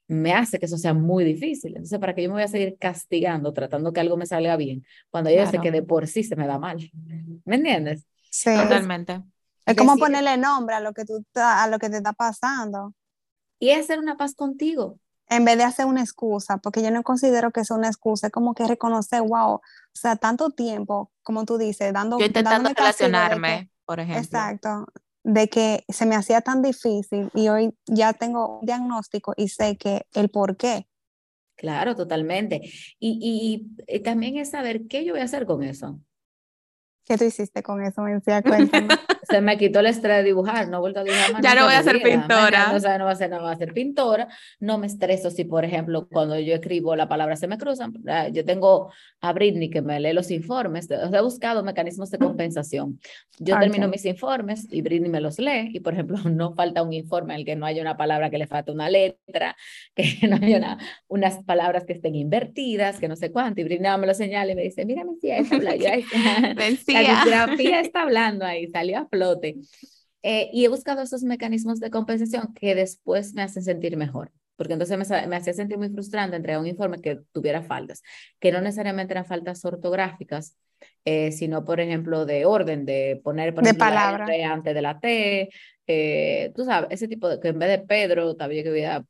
[0.08, 1.72] me hace que eso sea muy difícil.
[1.72, 4.84] Entonces, ¿para que yo me voy a seguir castigando, tratando que algo me salga bien,
[5.10, 6.90] cuando yo sé que de por sí se me da mal?
[7.44, 8.06] ¿Me entiendes?
[8.30, 9.22] Sí, totalmente.
[9.64, 12.94] Es como ponerle nombre a lo que tú a lo que te está pasando
[13.58, 15.00] y hacer una paz contigo.
[15.28, 18.32] En vez de hacer una excusa, porque yo no considero que sea una excusa, es
[18.32, 22.16] como que reconocer, wow, o sea, tanto tiempo, como tú dices, dando...
[22.20, 24.22] Yo intentando relacionarme, por ejemplo.
[24.22, 24.86] Exacto,
[25.26, 29.76] de que se me hacía tan difícil y hoy ya tengo un diagnóstico y sé
[29.76, 30.86] que el por qué.
[31.56, 32.60] Claro, totalmente.
[33.00, 35.98] Y, y, también es saber qué yo voy a hacer con eso.
[37.04, 38.02] ¿Qué tú hiciste con eso?
[38.44, 38.88] Cuéntame.
[39.28, 41.42] Se me quitó el estrés de dibujar, no he vuelto a dibujar más.
[41.42, 42.72] Ya no voy a ser pintora.
[42.74, 44.28] o sea, no voy a ser, no voy a ser pintora.
[44.60, 47.94] No me estreso si, por ejemplo, cuando yo escribo la palabra se me cruzan.
[48.06, 50.88] Ah, yo tengo a Britney que me lee los informes.
[50.90, 53.00] He buscado mecanismos de compensación.
[53.38, 55.70] Yo termino mis informes y Britney me los lee.
[55.72, 58.38] Y, por ejemplo, no falta un informe en el que no haya una palabra que
[58.38, 59.56] le falta una letra,
[59.94, 63.60] que no haya una, unas palabras que estén invertidas, que no sé cuánto.
[63.60, 65.58] Y Britney me lo señala y me dice, mira, Mencía, esta
[66.92, 69.56] la grafía está hablando ahí, salió a flote.
[70.22, 74.72] Eh, y he buscado esos mecanismos de compensación que después me hacen sentir mejor, porque
[74.72, 78.02] entonces me, me hacía sentir muy frustrante entregar un informe que tuviera faltas,
[78.40, 80.56] que no necesariamente eran faltas ortográficas,
[81.04, 84.26] eh, sino por ejemplo de orden, de poner por de palabra.
[84.50, 85.48] antes de la T,
[85.86, 89.04] eh, tú sabes, ese tipo de que en vez de Pedro, también que hubiera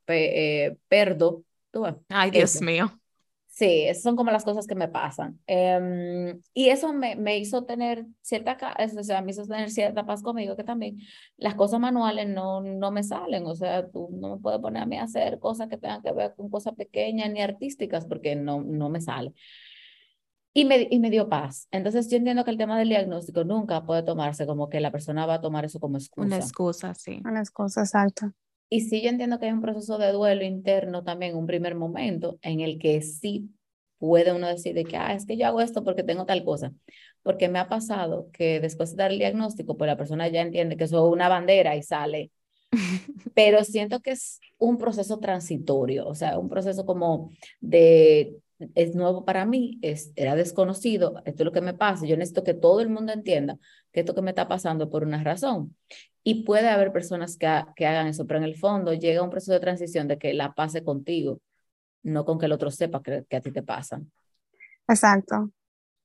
[0.87, 1.43] Perdo.
[1.71, 2.91] Tú, Ay, Dios mío.
[3.57, 5.39] Sí, esas son como las cosas que me pasan.
[5.47, 8.55] Em, y eso me, me, hizo tener cierta,
[8.99, 10.99] o sea, me hizo tener cierta paz conmigo, que también
[11.37, 13.47] las cosas manuales no, no me salen.
[13.47, 16.11] O sea, tú no me puedes poner a mí a hacer cosas que tengan que
[16.11, 19.33] ver con cosas pequeñas ni artísticas, porque no, no me sale.
[20.53, 21.67] Y me, y me dio paz.
[21.71, 25.25] Entonces yo entiendo que el tema del diagnóstico nunca puede tomarse como que la persona
[25.25, 26.27] va a tomar eso como excusa.
[26.27, 27.23] Una excusa, sí.
[27.25, 28.31] Una excusa, exacto.
[28.69, 32.37] Y sí, yo entiendo que hay un proceso de duelo interno también, un primer momento
[32.41, 33.49] en el que sí
[33.97, 36.73] puede uno decir de que, ah, es que yo hago esto porque tengo tal cosa.
[37.23, 40.77] Porque me ha pasado que después de dar el diagnóstico, pues la persona ya entiende
[40.77, 42.31] que eso es una bandera y sale.
[43.33, 48.37] Pero siento que es un proceso transitorio, o sea, un proceso como de,
[48.75, 52.43] es nuevo para mí, es, era desconocido, esto es lo que me pasa, yo necesito
[52.43, 53.57] que todo el mundo entienda
[53.91, 55.75] que esto que me está pasando por una razón.
[56.27, 59.53] Y puede haber personas que, que hagan eso, pero en el fondo llega un proceso
[59.53, 61.39] de transición de que la pase contigo,
[62.03, 64.01] no con que el otro sepa que, que a ti te pasa.
[64.89, 65.51] Exacto.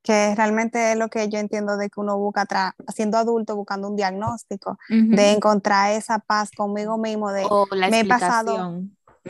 [0.01, 2.47] Que realmente es lo que yo entiendo de que uno busca,
[2.95, 7.45] siendo adulto, buscando un diagnóstico, de encontrar esa paz conmigo mismo, de
[7.91, 8.81] me he pasado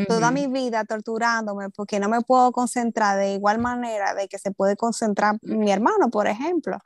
[0.06, 4.50] toda mi vida torturándome porque no me puedo concentrar de igual manera de que se
[4.50, 6.76] puede concentrar mi hermano, por ejemplo.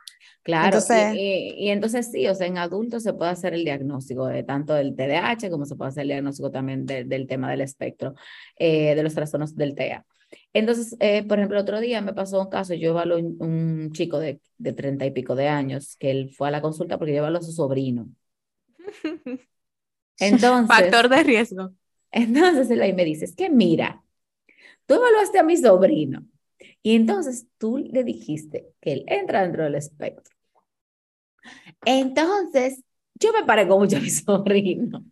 [0.43, 0.79] Claro,
[1.15, 4.95] y, entonces sí, o sea, en adultos se puede hacer el diagnóstico de tanto del
[4.95, 8.15] TDAH como se puede hacer el diagnóstico también del tema del espectro,
[8.57, 10.07] eh, de los trastornos del TEA.
[10.53, 14.21] Entonces, eh, por ejemplo, otro día me pasó un caso, yo evalué un, un chico
[14.21, 17.25] de, de treinta y pico de años, que él fue a la consulta porque yo
[17.25, 18.09] a su sobrino.
[20.19, 21.73] Entonces, Factor de riesgo.
[22.13, 24.03] Entonces él ahí me dice, es que mira,
[24.87, 26.25] tú evaluaste a mi sobrino
[26.87, 30.37] y entonces tú le dijiste que él entra dentro del espectro.
[31.85, 32.81] Entonces,
[33.15, 35.05] yo me parezco mucho a mi sobrino.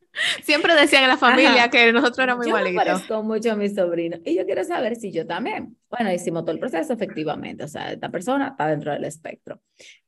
[0.45, 2.75] Siempre decían en la familia que nosotros éramos igualitos.
[2.75, 4.19] Yo me parezco mucho a mi sobrino.
[4.25, 5.77] Y yo quiero saber si yo también.
[5.91, 7.65] Bueno, hicimos todo el proceso, efectivamente.
[7.65, 9.61] O sea, esta persona está dentro del espectro.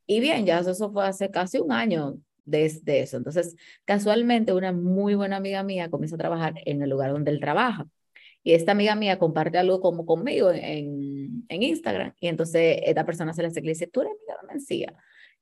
[0.05, 3.17] Y bien, ya eso fue hace casi un año desde eso.
[3.17, 7.41] Entonces, casualmente, una muy buena amiga mía comienza a trabajar en el lugar donde él
[7.41, 7.87] trabaja.
[8.47, 12.13] Y esta amiga mía comparte algo como conmigo en, en Instagram.
[12.21, 14.93] Y entonces esta persona se le dice, le dice, tú eres amiga de Mencía.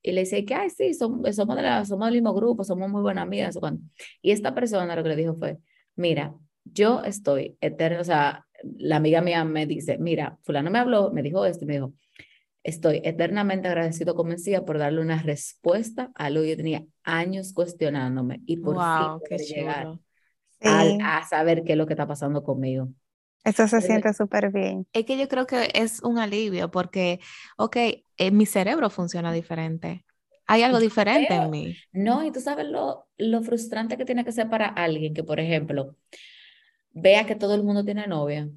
[0.01, 2.89] Y le dice que, ay, sí, somos, somos, de la, somos del mismo grupo, somos
[2.89, 3.59] muy buenas amigas.
[4.23, 5.59] Y esta persona lo que le dijo fue,
[5.95, 11.11] mira, yo estoy eterno, o sea, la amiga mía me dice, mira, fulano me habló,
[11.11, 11.93] me dijo esto y me dijo,
[12.63, 17.53] estoy eternamente agradecido con Mencía por darle una respuesta a lo que yo tenía años
[17.53, 19.99] cuestionándome y por fin llegar
[20.61, 22.89] a, saber qué es lo que está pasando conmigo.
[23.43, 24.87] Eso se siente súper bien.
[24.91, 27.19] Es que yo creo que es un alivio porque,
[27.57, 27.75] ok,
[28.17, 30.03] eh, mi cerebro funciona diferente.
[30.47, 31.75] Hay algo diferente en mí.
[31.91, 35.39] No, y tú sabes lo, lo frustrante que tiene que ser para alguien que, por
[35.39, 35.95] ejemplo,
[36.91, 38.49] vea que todo el mundo tiene novia,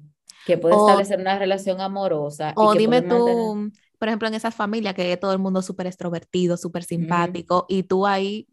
[0.45, 2.53] que puede establecer una relación amorosa.
[2.55, 6.83] O dime tú, por ejemplo, en esas familias que todo el mundo súper extrovertido, súper
[6.83, 8.47] simpático, y tú ahí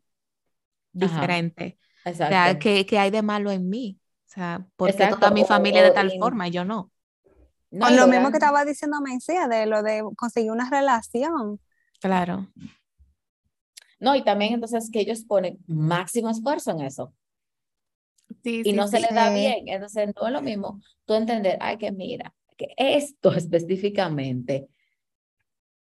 [0.93, 1.79] diferente.
[2.07, 2.25] Exacto.
[2.25, 3.99] O sea, ¿qué, ¿qué, hay de malo en mí?
[4.27, 6.93] O sea, porque toda mi familia de tal forma y yo no.
[7.71, 11.61] no lo mismo que estaba diciendo Mencía, de lo de conseguir una relación.
[12.01, 12.47] Claro.
[13.99, 17.13] No, y también entonces que ellos ponen máximo esfuerzo en eso.
[18.45, 19.67] Sí, y no se le da bien.
[19.67, 24.69] Entonces, no es lo mismo tú entender, ay, que mira, que esto específicamente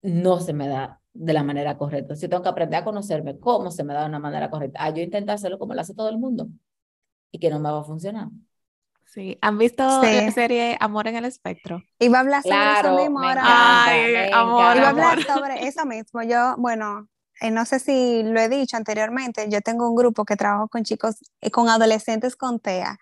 [0.04, 2.16] no se me da de la manera correcta.
[2.16, 4.80] Si tengo que aprender a conocerme cómo se me da de una manera correcta.
[4.82, 6.48] Ah, yo intento hacerlo como lo hace todo el mundo
[7.32, 8.30] y que no me va a funcionar.
[9.06, 11.84] Sí, ¿han visto la serie Amor en el Espectro?
[12.00, 13.42] Iba a hablar sobre eso mismo ahora.
[13.46, 16.24] Ay, amor, Iba a hablar sobre eso mismo.
[16.24, 17.08] Yo, bueno,
[17.40, 20.84] eh, no sé si lo he dicho anteriormente, yo tengo un grupo que trabajo con
[20.84, 22.98] chicos, eh, con adolescentes con TEA.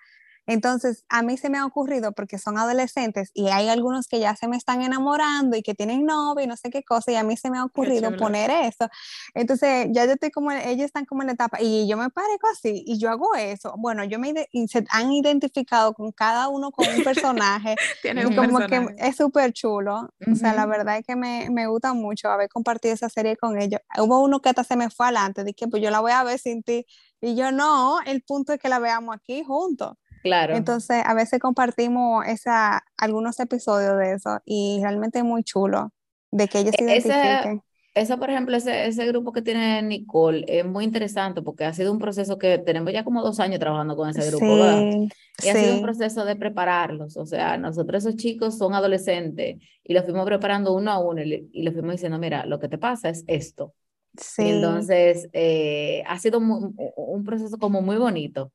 [0.47, 4.35] Entonces, a mí se me ha ocurrido, porque son adolescentes y hay algunos que ya
[4.35, 7.23] se me están enamorando y que tienen novio y no sé qué cosa, y a
[7.23, 8.89] mí se me ha ocurrido poner eso.
[9.33, 12.47] Entonces, ya yo estoy como, ellos están como en la etapa y yo me parezco
[12.51, 13.73] así y yo hago eso.
[13.77, 14.31] Bueno, yo me
[14.67, 17.75] se han identificado con cada uno con un personaje.
[18.03, 20.09] y como que es súper chulo.
[20.31, 23.59] O sea, la verdad es que me, me, gusta mucho haber compartido esa serie con
[23.59, 23.81] ellos.
[23.97, 26.39] Hubo uno que hasta se me fue adelante, dije, pues yo la voy a ver
[26.39, 26.85] sin ti.
[27.21, 29.95] Y yo no, el punto es que la veamos aquí juntos.
[30.21, 30.55] Claro.
[30.55, 35.91] Entonces, a veces compartimos esa, algunos episodios de eso y realmente es muy chulo
[36.31, 37.61] de que ellos se e-, identifiquen.
[37.93, 41.91] Eso, por ejemplo, ese, ese grupo que tiene Nicole es muy interesante porque ha sido
[41.91, 45.75] un proceso que tenemos ya como dos años trabajando con ese grupo, Y ha sido
[45.75, 47.17] un proceso de prepararlos.
[47.17, 51.49] O sea, nosotros esos chicos son adolescentes y los fuimos preparando uno a uno y,
[51.51, 53.73] y les fuimos diciendo, mira, lo que te pasa es esto.
[54.17, 54.43] Sí.
[54.43, 58.51] entonces, eh, ha sido un proceso como muy bonito.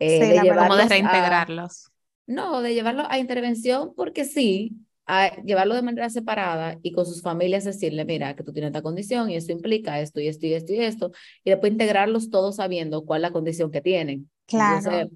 [0.00, 1.90] Eh, de llevarlos de reintegrarlos.
[2.26, 4.72] no, de llevarlo a intervención porque sí,
[5.06, 8.82] a llevarlo de manera separada y con sus familias decirle, mira, que tú tienes esta
[8.82, 11.10] condición y esto implica esto y esto y esto y esto,
[11.44, 14.30] y después integrarlos todos sabiendo cuál es la condición que tienen.
[14.46, 15.08] Claro.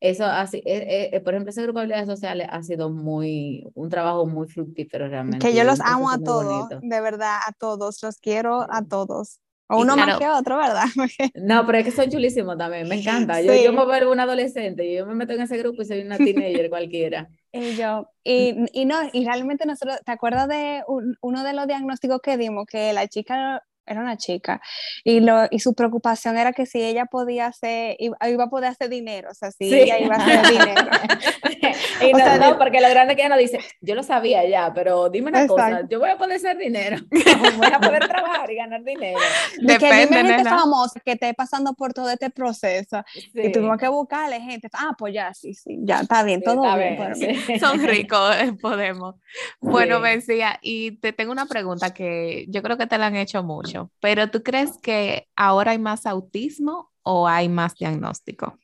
[0.00, 3.88] eso así, eh, eh, por ejemplo, ese grupo de habilidades sociales ha sido muy, un
[3.88, 5.46] trabajo muy fructífero realmente.
[5.46, 9.40] Que yo los amo a todos, de verdad, a todos, los quiero a todos.
[9.70, 10.84] O uno más que otro, ¿verdad?
[11.34, 13.40] no, pero es que son chulísimos también, me encanta.
[13.40, 16.00] Yo, yo me veo un adolescente y yo me meto en ese grupo y soy
[16.00, 17.28] una teenager cualquiera.
[17.52, 20.82] Y yo, y, y, no, y realmente nosotros, ¿te acuerdas de
[21.20, 22.66] uno de los diagnósticos que dimos?
[22.66, 24.60] Que la chica era una chica,
[25.04, 28.88] y, lo, y su preocupación era que si ella podía hacer, iba, a poder hacer
[28.88, 30.90] dinero, o sea, si ella iba a hacer dinero.
[32.08, 35.08] y no, no, porque lo grande que ella no dice, yo lo sabía ya, pero
[35.10, 38.84] dime una cosa, yo voy a poder hacer dinero, voy a poder trabajar y ganar
[38.84, 39.18] dinero.
[39.58, 43.02] De que dime gente famosa que esté pasando por todo este proceso,
[43.34, 47.58] y tuvimos que buscarle gente, ah, pues ya, sí, sí, ya está bien, todo bien.
[47.58, 49.16] Son ricos, eh, podemos.
[49.60, 53.42] Bueno, decía, y te tengo una pregunta que yo creo que te la han hecho
[53.42, 58.58] mucho pero ¿tú crees que ahora hay más autismo o hay más diagnóstico?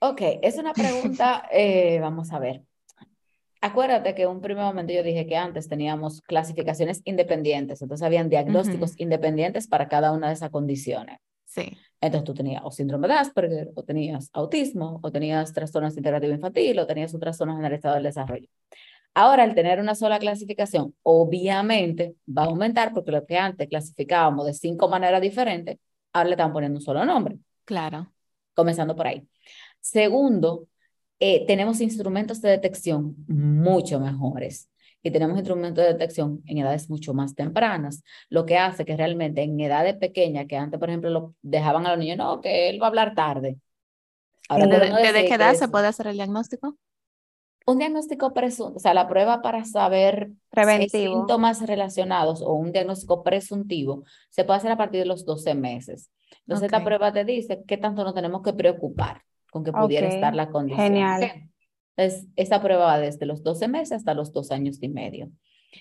[0.00, 2.62] Ok, es una pregunta, eh, vamos a ver.
[3.60, 8.28] Acuérdate que en un primer momento yo dije que antes teníamos clasificaciones independientes, entonces habían
[8.28, 11.18] diagnósticos independientes para cada una de esas condiciones.
[11.46, 11.74] Sí.
[11.98, 16.78] Entonces tú tenías o síndrome de Asperger, o tenías autismo, o tenías trastornos integrativo infantil,
[16.78, 18.48] o tenías un trastorno generalizado del desarrollo.
[19.14, 24.46] Ahora, al tener una sola clasificación, obviamente va a aumentar porque lo que antes clasificábamos
[24.46, 25.78] de cinco maneras diferentes,
[26.12, 27.38] ahora le están poniendo un solo nombre.
[27.64, 28.12] Claro.
[28.54, 29.26] Comenzando por ahí.
[29.80, 30.66] Segundo,
[31.20, 34.68] eh, tenemos instrumentos de detección mucho mejores
[35.02, 39.42] y tenemos instrumentos de detección en edades mucho más tempranas, lo que hace que realmente
[39.42, 42.80] en edades pequeñas, que antes, por ejemplo, lo dejaban a los niños, no, que él
[42.80, 43.58] va a hablar tarde.
[44.48, 46.76] ¿Desde qué edad se puede hacer el diagnóstico?
[47.66, 51.14] Un diagnóstico presunto, o sea, la prueba para saber Preventivo.
[51.14, 56.10] síntomas relacionados o un diagnóstico presuntivo se puede hacer a partir de los 12 meses.
[56.40, 60.34] Entonces, esta prueba te dice qué tanto nos tenemos que preocupar con que pudiera estar
[60.34, 60.84] la condición.
[60.84, 61.50] Genial.
[61.96, 65.30] Entonces, esta prueba va desde los 12 meses hasta los dos años y medio.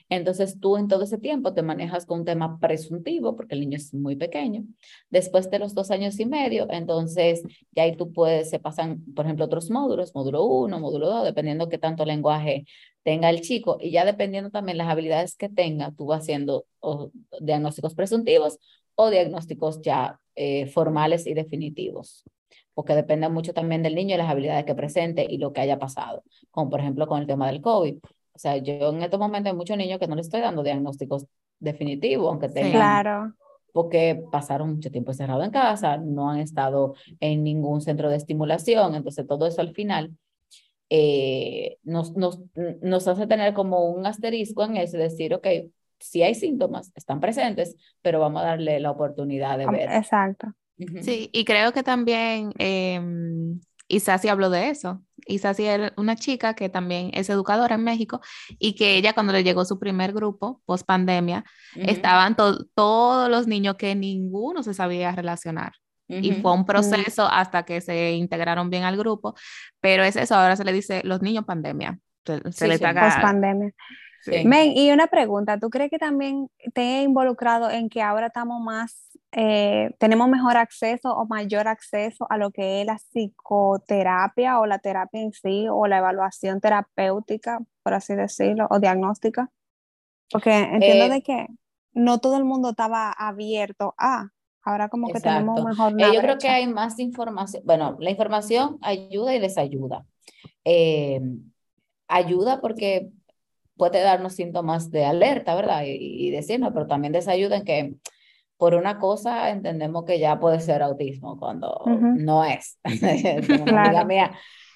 [0.09, 3.77] Entonces tú en todo ese tiempo te manejas con un tema presuntivo porque el niño
[3.77, 4.63] es muy pequeño.
[5.09, 9.25] Después de los dos años y medio, entonces ya ahí tú puedes, se pasan, por
[9.25, 12.65] ejemplo, otros módulos, módulo uno, módulo dos, dependiendo qué tanto lenguaje
[13.03, 16.65] tenga el chico y ya dependiendo también las habilidades que tenga, tú vas haciendo
[17.39, 18.59] diagnósticos presuntivos
[18.95, 22.23] o diagnósticos ya eh, formales y definitivos.
[22.73, 25.79] porque depende mucho también del niño y las habilidades que presente y lo que haya
[25.79, 27.97] pasado, como por ejemplo con el tema del COVID.
[28.33, 31.27] O sea, yo en estos momentos hay muchos niños que no les estoy dando diagnósticos
[31.59, 32.71] definitivos, aunque tengan...
[32.71, 33.33] Claro.
[33.71, 38.93] Porque pasaron mucho tiempo encerrado en casa, no han estado en ningún centro de estimulación,
[38.93, 40.11] entonces todo eso al final
[40.91, 42.39] eh, nos, nos,
[42.83, 45.47] nos hace tener como un asterisco en eso, decir, ok,
[45.99, 49.89] si hay síntomas, están presentes, pero vamos a darle la oportunidad de ver.
[49.91, 50.53] Exacto.
[51.01, 52.99] Sí, y creo que también eh,
[53.93, 55.01] Isasi habló de eso.
[55.25, 58.21] Isasi es una chica que también es educadora en México
[58.59, 63.75] y que ella cuando le llegó su primer grupo, post pandemia, estaban todos los niños
[63.75, 65.73] que ninguno se sabía relacionar.
[66.07, 69.35] Y fue un proceso hasta que se integraron bien al grupo,
[69.79, 71.97] pero es eso, ahora se le dice los niños pandemia.
[72.25, 73.73] Se, le Post pandemia.
[74.45, 78.61] Men, y una pregunta, ¿tú crees que también te he involucrado en que ahora estamos
[78.61, 84.65] más, eh, tenemos mejor acceso o mayor acceso a lo que es la psicoterapia o
[84.65, 89.49] la terapia en sí o la evaluación terapéutica, por así decirlo, o diagnóstica?
[90.31, 91.47] Porque entiendo eh, de que
[91.93, 94.29] no todo el mundo estaba abierto a,
[94.61, 95.93] ahora como que tenemos mejor...
[95.99, 100.05] Eh, yo creo que hay más información, bueno, la información ayuda y desayuda.
[102.07, 103.09] ayuda porque
[103.77, 105.83] puede darnos síntomas de alerta, ¿verdad?
[105.85, 107.95] Y, decirnos, pero también desayuda en que
[108.63, 112.79] por una cosa entendemos que ya puede ser autismo cuando no es.
[113.61, 114.31] una amiga mía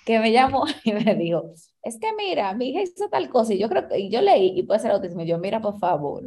[0.06, 3.60] que me llamó y me dijo, es que mira, mi hija hizo tal cosa y
[3.60, 5.22] yo creo que yo leí y puede ser autismo.
[5.22, 6.24] Y yo, mira, por favor,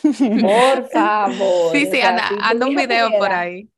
[0.00, 1.72] por favor.
[1.72, 3.68] Sí, sí, anda, un video por ahí.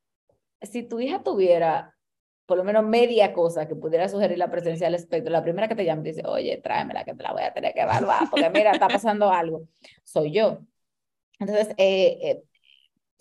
[0.61, 1.97] Si tu hija tuviera
[2.45, 5.75] por lo menos media cosa que pudiera sugerir la presencia del espectro, la primera que
[5.75, 8.73] te llame dice, oye, tráemela que te la voy a tener que evaluar, porque mira,
[8.73, 9.69] está pasando algo,
[10.05, 10.59] soy yo.
[11.39, 12.43] Entonces, eh, eh,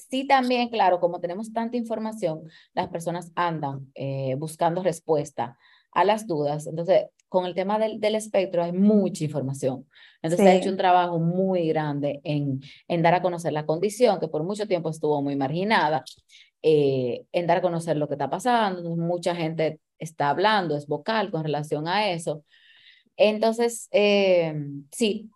[0.09, 2.43] sí también, claro, como tenemos tanta información,
[2.73, 5.57] las personas andan eh, buscando respuesta
[5.91, 6.67] a las dudas.
[6.67, 9.87] Entonces, con el tema del, del espectro hay mucha información.
[10.21, 14.19] Entonces, se ha hecho un trabajo muy grande en, en dar a conocer la condición,
[14.19, 16.03] que por mucho tiempo estuvo muy marginada,
[16.61, 18.95] eh, en dar a conocer lo que está pasando.
[18.95, 22.43] Mucha gente está hablando, es vocal con relación a eso.
[23.17, 24.53] Entonces, eh,
[24.91, 25.29] sí,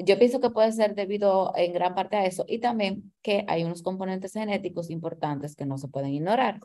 [0.00, 3.64] yo pienso que puede ser debido en gran parte a eso y también que hay
[3.64, 6.60] unos componentes genéticos importantes que no se pueden ignorar.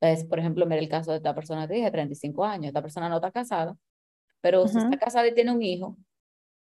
[0.00, 3.08] Entonces, por ejemplo, mira el caso de esta persona que dije, 35 años, esta persona
[3.08, 3.76] no está casada,
[4.40, 5.96] pero si está casada y tiene un hijo,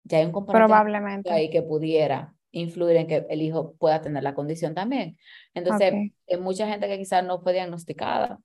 [0.05, 1.31] ya hay un componente Probablemente.
[1.31, 5.19] ahí que pudiera influir en que el hijo pueda tener la condición también.
[5.55, 8.39] Entonces, hay mucha gente que quizás no fue diagnosticada,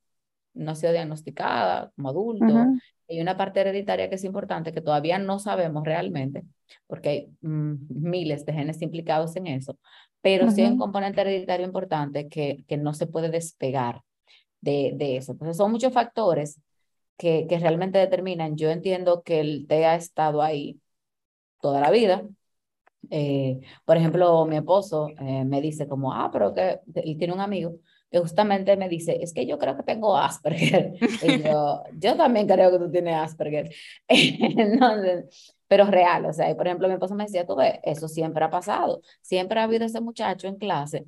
[0.53, 2.65] no ha sido diagnosticada como adulto.
[3.12, 6.43] Hay una parte hereditaria que es importante que todavía no sabemos realmente,
[6.88, 9.78] porque hay mm, miles de genes implicados en eso,
[10.22, 14.01] pero sí hay un componente hereditario importante que, que no se puede despegar
[14.62, 15.34] de, de eso.
[15.34, 16.62] Entonces, son muchos factores
[17.18, 18.55] que, que realmente determinan.
[18.55, 20.80] Yo entiendo que el T ha estado ahí
[21.59, 22.24] toda la vida,
[23.09, 27.41] eh, por ejemplo, mi esposo eh, me dice como, ah, pero que él tiene un
[27.41, 27.76] amigo
[28.12, 30.93] que justamente me dice, es que yo creo que tengo Asperger.
[31.24, 33.74] Y yo, yo también creo que tú tienes Asperger.
[34.07, 38.43] Entonces, pero real, o sea, por ejemplo, mi esposo me decía, tú ves, eso siempre
[38.43, 39.01] ha pasado.
[39.22, 41.05] Siempre ha habido ese muchacho en clase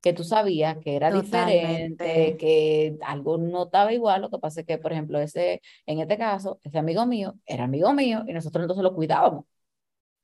[0.00, 4.22] que tú sabías que era diferente, que algo no estaba igual.
[4.22, 7.64] Lo que pasa es que, por ejemplo, ese, en este caso, ese amigo mío era
[7.64, 9.44] amigo mío y nosotros entonces lo cuidábamos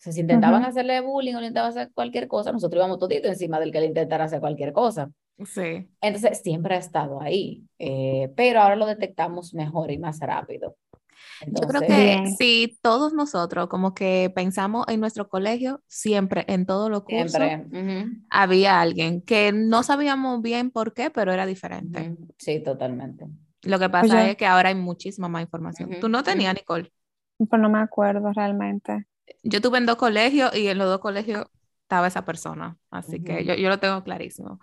[0.02, 3.70] sea, si intentaban hacerle bullying o intentaban hacer cualquier cosa, nosotros íbamos todito encima del
[3.70, 5.10] que le intentara hacer cualquier cosa.
[5.46, 5.88] Sí.
[6.00, 10.76] Entonces, siempre ha estado ahí, eh, pero ahora lo detectamos mejor y más rápido.
[11.46, 16.90] Yo creo que si todos nosotros como que pensamos en nuestro colegio, siempre, en todos
[16.90, 17.40] los cursos,
[18.30, 22.16] había alguien que no sabíamos bien por qué, pero era diferente.
[22.38, 23.26] Sí, totalmente.
[23.62, 25.90] Lo que pasa pues es que ahora hay muchísima más información.
[26.00, 26.92] ¿Tú no tenías, Nicole?
[27.38, 29.06] Pues no me acuerdo realmente
[29.42, 31.44] yo tuve en dos colegios y en los dos colegios
[31.82, 34.60] estaba esa persona, así que yo, yo, lo tengo clarísimo.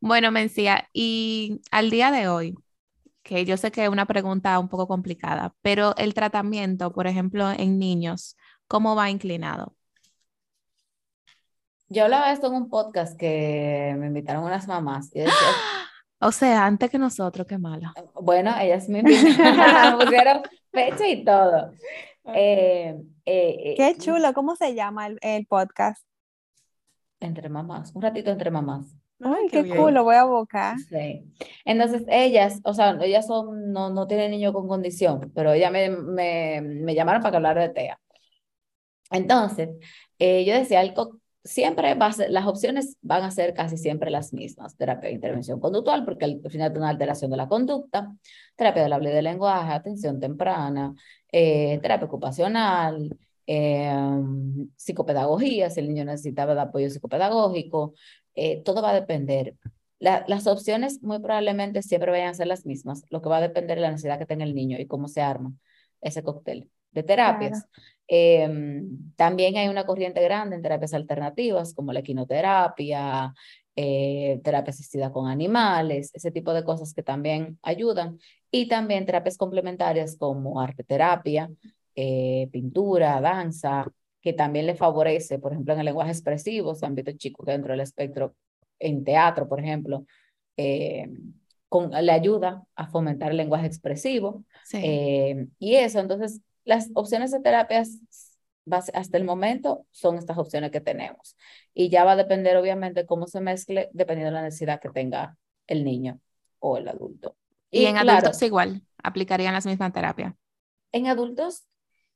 [0.00, 2.54] Bueno, Mencía, y al día de hoy,
[3.22, 7.50] que yo sé que es una pregunta un poco complicada, pero el tratamiento, por ejemplo,
[7.50, 8.36] en niños,
[8.68, 9.74] ¿cómo va inclinado?
[11.88, 15.24] Yo hablaba de esto en un podcast que me invitaron unas mamás y
[16.20, 17.92] O sea, antes que nosotros, qué malo.
[18.14, 20.42] Bueno, ellas me invitaron, pusieron
[20.72, 21.72] fecha y todo.
[22.24, 26.04] Eh, eh, Qué chulo, ¿cómo se llama el, podcast?
[27.20, 28.97] Entre mamás, un ratito entre mamás.
[29.20, 30.78] Ay, qué, cool, lo voy a buscar.
[30.78, 31.24] Sí.
[31.64, 35.90] Entonces, ellas, o sea, ellas son, no, no tienen niño con condición, pero ellas me,
[35.90, 37.98] me, me llamaron para que hablar de TEA.
[39.10, 39.70] Entonces,
[40.18, 44.76] eh, yo decía, algo, siempre va las opciones van a ser casi siempre las mismas.
[44.76, 48.14] Terapia de intervención conductual, porque al final de una alteración de la conducta,
[48.56, 50.94] terapia del habla y del lenguaje, atención temprana,
[51.32, 53.16] eh, terapia ocupacional,
[53.46, 57.94] em, psicopedagogía, si el niño necesita apoyo psicopedagógico,
[58.38, 59.56] eh, todo va a depender.
[59.98, 63.76] las opciones muy probablemente siempre vayan a ser las mismas, lo que va a depender
[63.76, 65.52] de la necesidad que tenga el niño y cómo se arma
[66.00, 67.66] ese cóctel de terapias.
[68.06, 73.34] Em, también hay una corriente grande en terapias alternativas como la equinoterapia,
[73.76, 78.18] eh, terapia asistida con animales, ese tipo de cosas que también ayudan.
[78.50, 81.50] Y también terapias complementarias como arte terapia,
[81.94, 83.86] eh, pintura, danza,
[84.20, 87.72] que también le favorece, por ejemplo, en el lenguaje expresivo, se han visto chicos dentro
[87.72, 88.34] del espectro,
[88.78, 90.04] en teatro, por ejemplo,
[90.56, 91.08] eh,
[91.68, 94.44] con, le ayuda a fomentar el lenguaje expresivo.
[94.72, 97.98] y eso, entonces, las opciones de terapias
[98.70, 101.36] hasta el momento son estas opciones que tenemos.
[101.74, 105.36] Y ya va a depender, obviamente, cómo se mezcle dependiendo de la necesidad que tenga
[105.66, 106.20] el niño
[106.58, 107.36] o el adulto.
[107.70, 110.34] Y, en adultos igual, aplicarían las mismas terapias.
[110.92, 111.64] En adultos,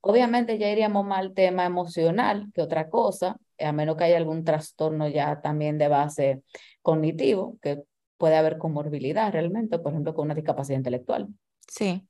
[0.02, 4.44] obviamente ya iríamos más al tema emocional que otra cosa, a menos que haya algún
[4.44, 6.42] trastorno ya también de base
[6.82, 7.82] cognitivo, que
[8.18, 11.28] puede haber comorbilidad realmente, por ejemplo, con una discapacidad intelectual.
[11.66, 12.06] Sí.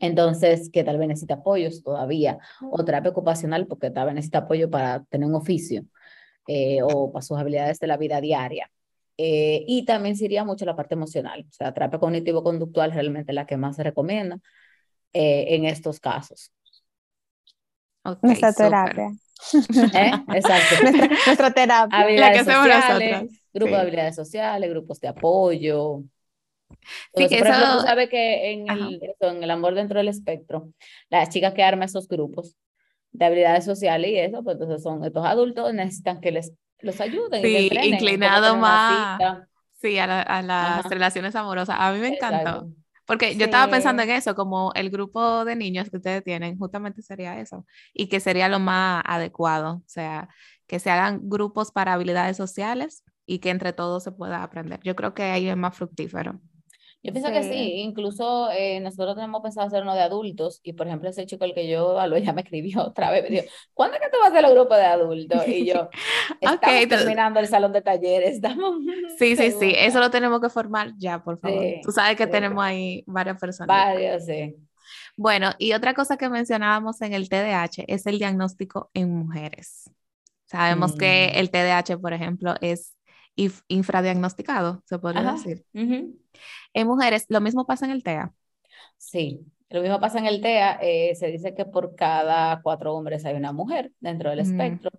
[0.00, 2.38] Entonces, que tal vez necesita apoyos todavía,
[2.70, 5.84] o terapia ocupacional, porque tal vez necesita apoyo para tener un oficio
[6.46, 8.70] eh, o para sus habilidades de la vida diaria.
[9.16, 13.56] Eh, y también sería mucho la parte emocional, o sea, terapia cognitivo-conductual realmente la que
[13.56, 14.38] más se recomienda
[15.12, 16.52] eh, en estos casos.
[18.22, 19.12] Nuestra terapia.
[20.34, 20.74] Exacto.
[21.26, 21.98] nuestra, terapia.
[21.98, 26.02] Habilidades sociales, grupos de habilidades sociales, grupos de apoyo,
[27.14, 27.44] Sí, que eso...
[27.44, 30.68] tú sabes que en el, en el amor dentro del espectro,
[31.08, 32.56] las chicas que arman esos grupos
[33.12, 37.42] de habilidades sociales y eso, pues entonces son estos adultos, necesitan que les los ayuden.
[37.42, 39.18] Sí, inclinado más
[39.80, 41.76] sí, a, a las relaciones amorosas.
[41.78, 42.68] A mí me encantó.
[43.06, 47.02] Porque yo estaba pensando en eso, como el grupo de niños que ustedes tienen, justamente
[47.02, 50.28] sería eso, y que sería lo más adecuado, o sea,
[50.66, 54.80] que se hagan grupos para habilidades sociales y que entre todos se pueda aprender.
[54.82, 56.40] Yo creo que ahí es más fructífero.
[57.04, 60.86] Yo pienso que sí, incluso eh, nosotros tenemos pensado hacer uno de adultos y por
[60.86, 63.44] ejemplo ese chico el que yo evalué ya me escribió otra vez, me dijo,
[63.74, 65.46] ¿cuándo es que tú vas a hacer el grupo de adultos?
[65.46, 65.90] Y yo,
[66.40, 68.76] estamos terminando el salón de talleres, estamos...
[69.18, 71.62] Sí, sí, sí, eso lo tenemos que formar ya, por favor.
[71.82, 73.68] tú sabes que tenemos ahí varias personas.
[73.68, 74.56] Varios, sí.
[75.16, 79.90] Bueno, y otra cosa que mencionábamos en el TDAH es el diagnóstico en mujeres.
[80.46, 81.38] Sabemos que mm.
[81.38, 82.94] el TDAH, por ejemplo, es
[83.68, 85.64] infradiagnosticado, se podría decir.
[85.72, 88.32] En mujeres, ¿lo mismo pasa en el TEA?
[88.96, 90.78] Sí, lo mismo pasa en el TEA.
[90.82, 94.50] Eh, se dice que por cada cuatro hombres hay una mujer dentro del mm.
[94.50, 94.90] espectro.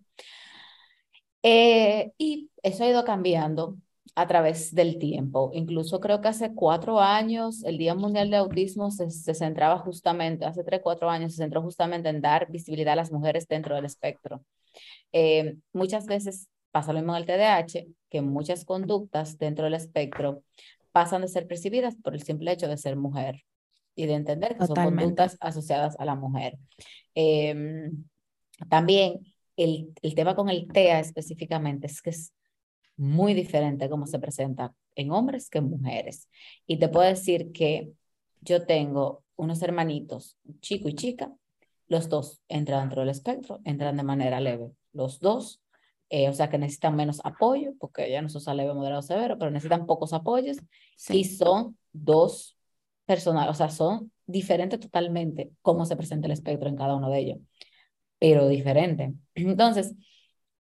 [1.43, 3.77] Eh, y eso ha ido cambiando
[4.15, 5.51] a través del tiempo.
[5.53, 10.63] Incluso creo que hace cuatro años el Día Mundial de Autismo se, centraba justamente, hace
[10.63, 14.43] tres, cuatro años se centró justamente en dar visibilidad a las mujeres dentro del espectro.
[15.11, 20.43] Eh, muchas veces pasa lo mismo en el TDAH, que muchas conductas dentro del espectro
[20.91, 23.45] pasan de ser percibidas por el simple hecho de ser mujer
[23.95, 26.57] y de entender que son conductas asociadas a la mujer.
[27.13, 28.03] Em,
[28.69, 29.21] también
[29.55, 32.33] el, el, tema con el TEA específicamente es que es
[32.97, 36.27] muy diferente cómo se presenta en hombres que en mujeres.
[36.67, 37.93] Y te puedo decir que
[38.41, 41.33] yo tengo unos hermanitos, chico y chica,
[41.87, 44.71] los dos entran dentro del espectro, entran de manera leve.
[44.91, 45.61] Los dos
[46.09, 49.51] eh, o sea que necesitan menos apoyo, porque ya no son leve, moderado, severo, pero
[49.51, 50.57] necesitan pocos apoyos
[51.09, 52.57] y son dos
[53.05, 57.19] personas, o sea, son diferentes totalmente cómo se presenta el espectro en cada uno de
[57.19, 57.39] ellos,
[58.19, 59.13] pero diferente.
[59.35, 59.95] Entonces,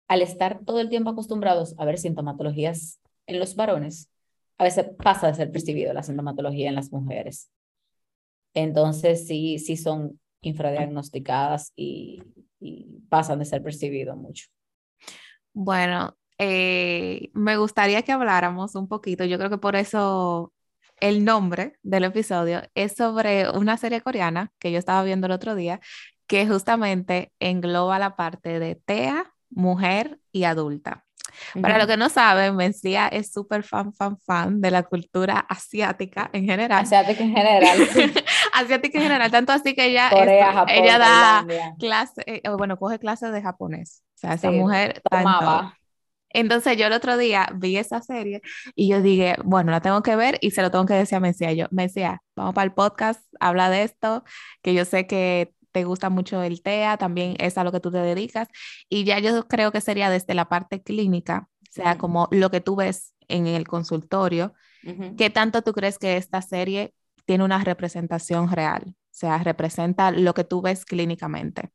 [0.07, 4.09] al estar todo el tiempo acostumbrados a ver sintomatologías en los varones,
[4.57, 7.49] a veces pasa de ser percibido la sintomatología en las mujeres.
[8.53, 12.23] Entonces, sí, sí son infradiagnosticadas y,
[12.59, 14.47] y pasan de ser percibido mucho.
[15.53, 20.53] Bueno, eh, me gustaría que habláramos un poquito, yo creo que por eso
[20.99, 25.55] el nombre del episodio es sobre una serie coreana que yo estaba viendo el otro
[25.55, 25.79] día,
[26.27, 31.05] que justamente engloba la parte de TEA, mujer y adulta.
[31.61, 36.29] Para los que no saben, Mencía es súper fan, fan, fan de la cultura asiática
[36.33, 36.83] en general.
[36.83, 37.77] Asiática en general.
[38.53, 41.45] asiática en general, tanto así que ella, Corea, ella da
[41.77, 44.03] clase, eh, bueno, coge clases de japonés.
[44.20, 45.78] O sea, esa mujer tomaba.
[46.32, 48.41] Entonces yo el otro día vi esa serie
[48.76, 51.20] y yo dije, bueno, la tengo que ver y se lo tengo que decir a
[51.22, 51.53] Mencía.
[51.53, 54.26] Yo, Mencía, vamos para el podcast, habla de esto,
[54.61, 57.91] que yo sé que te gusta mucho el TEA, también es a lo que tú
[57.91, 58.49] te dedicas.
[58.89, 62.59] Y ya yo creo que sería desde la parte clínica, o sea, como lo que
[62.59, 64.53] tú ves en el consultorio,
[65.17, 66.93] ¿qué tanto tú crees que esta serie
[67.26, 68.84] tiene una representación real?
[68.88, 71.70] O sea, representa lo que tú ves clínicamente.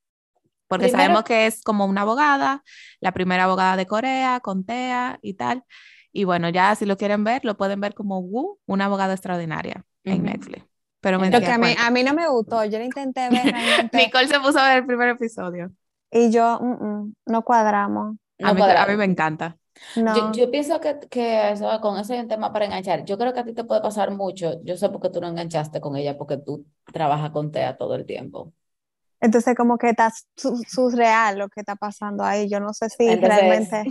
[0.68, 2.62] Porque sabemos que es como una abogada,
[3.00, 5.64] la primera abogada de Corea, con TEA y tal.
[6.12, 9.84] Y bueno, ya si lo quieren ver, lo pueden ver como Wu, una abogada extraordinaria
[10.04, 10.64] en Netflix.
[11.00, 13.96] Pero me a, mí, a mí no me gustó, yo lo intenté ver realmente.
[13.98, 15.70] Nicole se puso a ver el primer episodio.
[16.10, 18.16] Y yo, mm, mm, no cuadramos.
[18.42, 19.58] a, mí, a, mí, me encanta.
[19.96, 23.04] Yo, yo, pienso que, que eso, con eso hay un tema para enganchar.
[23.04, 24.62] Yo creo que a ti te puede pasar mucho.
[24.62, 27.96] Yo sé por qué tú no enganchaste con ella, porque tú trabajas con TEA todo
[27.96, 28.54] el tiempo.
[29.24, 30.12] Entonces, como que está
[30.68, 32.48] surreal lo que está pasando ahí.
[32.48, 33.84] Yo no sé si realmente.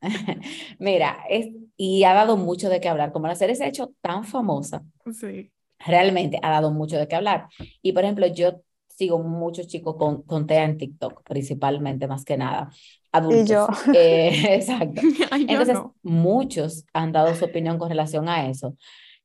[0.78, 3.12] Mira, es, y ha dado mucho de qué hablar.
[3.12, 5.52] Como la serie se ha hecho tan famosa, sí
[5.86, 7.48] realmente ha dado mucho de qué hablar.
[7.82, 12.36] Y por ejemplo, yo sigo muchos chicos con, con TEA en TikTok, principalmente, más que
[12.36, 12.70] nada,
[13.10, 13.42] adultos.
[13.42, 13.66] Y yo.
[13.94, 15.00] Eh, exacto.
[15.32, 18.76] Entonces, muchos han dado su opinión con relación a eso.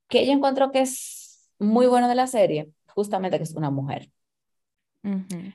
[0.07, 4.09] Que yo encuentro que es muy bueno de la serie, justamente que es una mujer.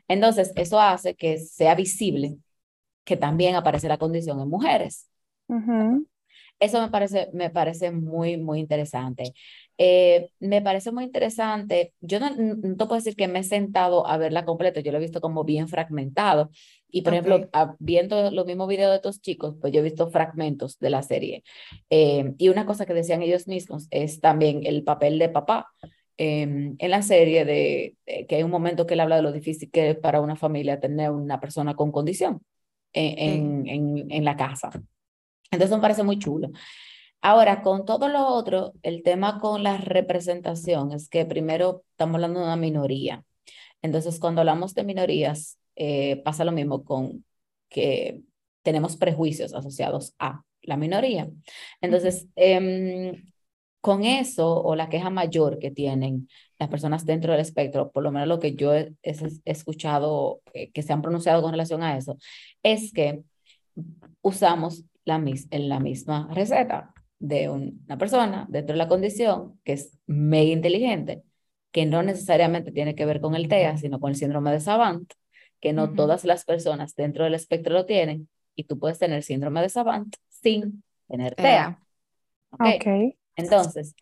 [0.08, 2.36] Entonces, eso hace que sea visible
[3.04, 5.08] que también aparece la condición en mujeres.
[6.60, 9.34] Eso me parece, me parece muy, muy interesante.
[9.78, 11.92] Eh, me parece muy interesante.
[12.00, 14.98] Yo no, no te puedo decir que me he sentado a verla completa, yo lo
[14.98, 16.50] he visto como bien fragmentado.
[16.88, 17.48] Y por ejemplo,
[17.80, 21.42] viendo los mismos videos de estos chicos, pues yo he visto fragmentos de la serie.
[21.90, 25.68] Eh, y una cosa que decían ellos mismos es también el papel de papá.
[26.18, 27.96] Em, en la serie de,
[28.28, 30.78] que hay un momento que él habla de lo difícil que es para una familia
[30.78, 32.42] tener una persona con condición
[32.92, 34.70] en, en, en la casa.
[35.50, 36.50] Entonces me parece muy chulo.
[37.20, 42.40] Ahora, con todo lo otro, el tema con la representación es que primero estamos hablando
[42.40, 43.24] de una minoría.
[43.80, 47.24] Entonces, cuando hablamos de minorías, eh, pasa lo mismo con
[47.68, 48.22] que
[48.62, 51.28] tenemos prejuicios asociados a la minoría.
[51.80, 53.31] Entonces, em,
[53.82, 56.28] con eso o la queja mayor que tienen
[56.58, 58.94] las personas dentro del espectro, por lo menos lo que yo he,
[59.44, 62.16] escuchado eh, que se han pronunciado con relación a eso,
[62.62, 63.24] es que
[64.22, 65.20] usamos la,
[65.50, 71.24] la misma receta de una persona dentro de la condición que es mega inteligente,
[71.72, 75.12] que no necesariamente tiene que ver con el TEA, sino con el síndrome de Savant,
[75.60, 79.60] que no todas las personas dentro del espectro lo tienen, y tú puedes tener síndrome
[79.60, 81.80] de Savant sin tener TEA.
[82.52, 83.16] Okay.
[83.36, 83.94] Entonces,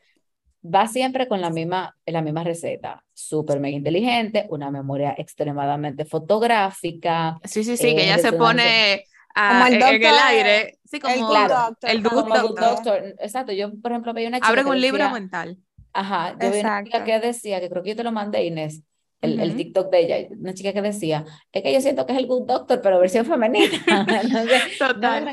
[0.65, 3.05] va siempre con la misma, la misma receta.
[3.13, 7.39] Súper mega inteligente, una memoria extremadamente fotográfica.
[7.45, 9.05] Sí, sí, sí, que ella se pone
[9.35, 10.79] como el doctor, en el aire.
[10.85, 13.15] Sí, como el claro, el doctor.
[13.19, 15.59] Exacto, yo por ejemplo veía una chica Abre un libro mental.
[15.93, 18.83] Ajá, yo vi una chica que decía, que creo que yo te lo mandé Inés,
[19.21, 22.19] el, el, TikTok de ella, una chica que decía, es que yo siento que es
[22.19, 23.69] el Good Doctor, pero versión femenina.
[24.79, 25.29] Total.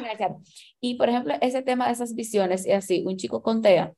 [0.81, 3.93] y por ejemplo, ese tema de esas visiones y así, un chico con TEA,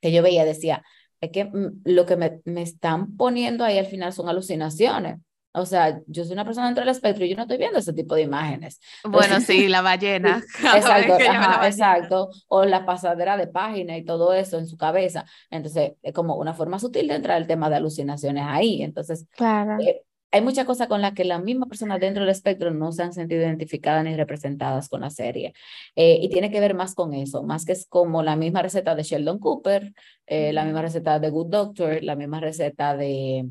[0.00, 0.84] que yo veía, decía,
[1.20, 5.18] es que mm, lo que me, me están poniendo ahí al final son alucinaciones.
[5.56, 7.94] O sea, yo soy una persona dentro del espectro y yo no estoy viendo ese
[7.94, 8.78] tipo de imágenes.
[9.04, 10.44] Bueno, sí, la ballena.
[10.74, 11.16] exacto,
[11.64, 12.30] exacto.
[12.48, 15.24] O la pasadera de página y todo eso en su cabeza.
[15.50, 18.82] Entonces, es como una forma sutil de entrar el tema de alucinaciones ahí.
[18.82, 19.80] Entonces, claro.
[19.80, 23.02] Eh, hay muchas cosas con las que las mismas personas dentro del espectro no se
[23.02, 25.54] han sentido identificadas ni representadas con la serie.
[25.94, 28.94] Eh, y tiene que ver más con eso, más que es como la misma receta
[28.94, 29.94] de Sheldon Cooper,
[30.26, 33.48] eh, la misma receta de Good Doctor, la misma receta de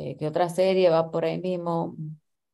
[0.00, 1.94] eh, ¿Qué otra serie va por ahí mismo?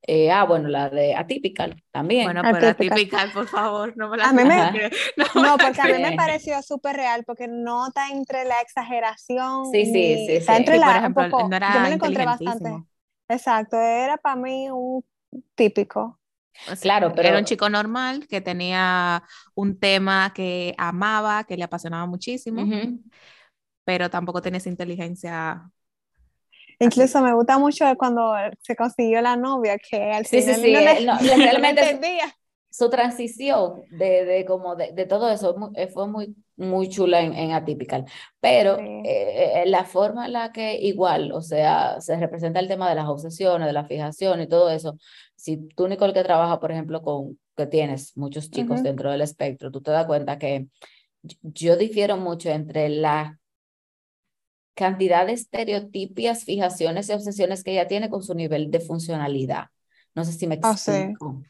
[0.03, 2.25] Eh, ah, bueno, la de Atypical también.
[2.25, 6.03] Bueno, pero Atypical, por favor, no me la a mí me, No, porque a mí
[6.03, 9.67] me pareció súper real, porque no está entre la exageración.
[9.71, 10.33] Sí, sí, sí.
[10.33, 10.87] Está entre la.
[10.87, 12.85] Por ejemplo, yo me lo encontré bastante.
[13.29, 15.05] Exacto, era para mí un
[15.55, 16.19] típico.
[16.81, 19.23] claro, pero era un chico normal que tenía
[19.55, 22.65] un tema que amaba, que le apasionaba muchísimo,
[23.85, 25.71] pero tampoco tenía esa inteligencia
[26.79, 31.07] Incluso me gusta mucho cuando se consiguió la novia, que al sí, final sí, sí,
[31.07, 31.99] no, realmente
[32.71, 37.33] su transición de, de como de, de, todo eso eh, fue muy, muy chula en,
[37.33, 38.05] en Atypical,
[38.39, 42.95] pero eh, la forma en la que igual, o sea, se representa el tema de
[42.95, 44.99] las obsesiones, de la fijación y todo eso,
[45.37, 49.71] si tú, Nicole, que trabaja, por ejemplo, con que tienes muchos chicos dentro del espectro,
[49.71, 50.67] tú te das cuenta que
[51.43, 53.39] yo difiero mucho entre la
[54.77, 59.71] cantidad de estereotipias, fijaciones y obsesiones que ella tiene con su nivel de funcionalidad.
[60.15, 61.43] No sé si me ah, explico.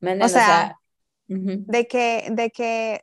[0.00, 0.78] O sea,
[1.26, 3.02] de, que, de que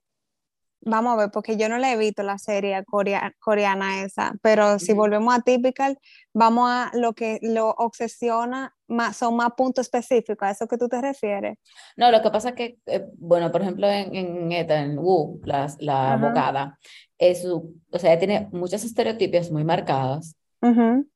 [0.81, 2.83] vamos a ver, porque yo no la he visto la serie
[3.39, 5.97] coreana esa, pero si volvemos a Typical,
[6.33, 10.87] vamos a lo que lo obsesiona, más, son más puntos específicos, a eso que tú
[10.87, 11.57] te refieres.
[11.97, 15.73] No, lo que pasa es que, eh, bueno, por ejemplo, en, en, en Wu, la,
[15.79, 16.77] la abogada,
[17.21, 20.35] es su, o sea, tiene muchas estereotipias muy marcadas,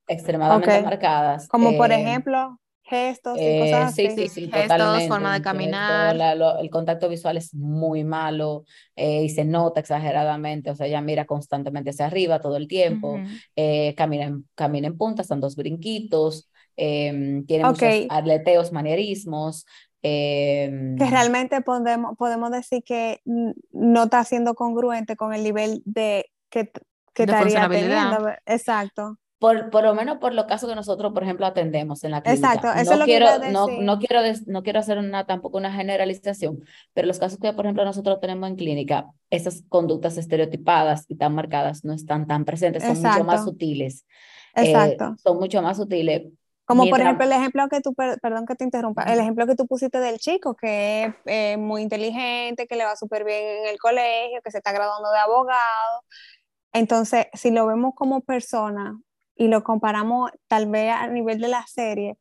[0.07, 1.47] extremadamente marcadas.
[1.47, 4.09] Como por eh, ejemplo gestos y cosas eh, así.
[4.09, 6.15] Sí, sí, sí, gestos, forma de caminar.
[6.61, 8.63] el contacto visual es muy malo
[8.95, 13.19] eh, y se nota exageradamente, o sea, ella mira constantemente hacia arriba todo el tiempo,
[13.55, 19.65] eh, camina, en, camina en punta, están dos brinquitos, em, tiene muchos atleteos, manierismos.
[20.07, 26.29] Em, que realmente podemos, podemos decir que no está siendo congruente con el nivel de
[26.51, 26.71] que,
[27.11, 28.29] que estaría teniendo.
[28.45, 29.17] Exacto.
[29.39, 32.53] Por, por, lo menos por los casos que nosotros, por ejemplo, atendemos en la clínica.
[32.53, 35.57] Exacto, eso no es lo quiero, que no, no, quiero no quiero hacer una, tampoco
[35.57, 41.05] una generalización, pero los casos que, por ejemplo, nosotros tenemos en clínica, esas conductas estereotipadas
[41.07, 44.05] y tan marcadas no están tan presentes, son mucho más sutiles.
[44.55, 45.15] Eh, Exacto.
[45.17, 46.27] son mucho más sutiles.
[46.65, 49.67] Como por ejemplo el ejemplo que tú, perdón que te interrumpa, el ejemplo que tú
[49.67, 53.77] pusiste del chico que es eh, muy inteligente, que le va súper bien en el
[53.77, 56.03] colegio, que se está graduando de abogado.
[56.73, 58.97] Entonces, si lo vemos como persona,
[59.35, 62.17] y lo comparamos tal vez a nivel de la serie,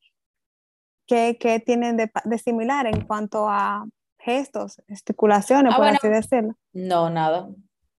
[1.06, 3.86] ¿qué, qué tienen de, de, similar en cuanto a
[4.18, 6.54] gestos, gesticulaciones, ah, por así decirlo?
[6.72, 7.48] No, nada.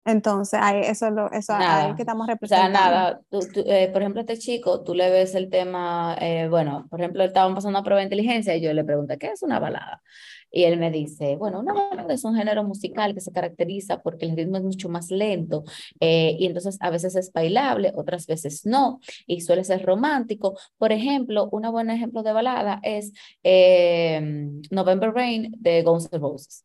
[0.04, 2.78] Entonces, ahí, eso es lo eso ahí que estamos representando.
[2.78, 3.20] O sea, nada,
[3.66, 7.54] eh, por ejemplo, este chico, tú le ves el tema, eh, bueno, por ejemplo, estaban
[7.54, 10.02] pasando una prueba de inteligencia y yo le pregunté, ¿qué es una balada?
[10.50, 14.26] Y él me dice, bueno, una balada es un género musical que se caracteriza porque
[14.26, 15.64] el ritmo es mucho más lento
[16.00, 20.56] eh, y entonces a veces es bailable, otras veces no, y suele ser romántico.
[20.78, 26.64] Por ejemplo, un buen ejemplo de balada es em, November Rain de Guns N' Roses.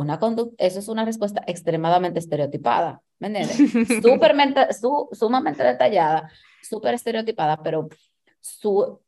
[0.00, 3.56] Una conducta, eso es una respuesta extremadamente estereotipada, ¿me entiendes?
[4.02, 6.30] Supermente, su, sumamente detallada,
[6.62, 7.88] súper estereotipada, pero
[8.40, 8.98] su,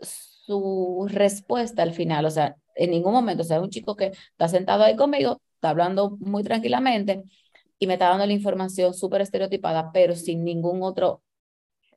[0.00, 4.46] su respuesta al final, o sea, en ningún momento, o sea, un chico que está
[4.48, 7.24] sentado ahí conmigo, está hablando muy tranquilamente
[7.78, 11.22] y me está dando la información súper estereotipada, pero sin ningún otro,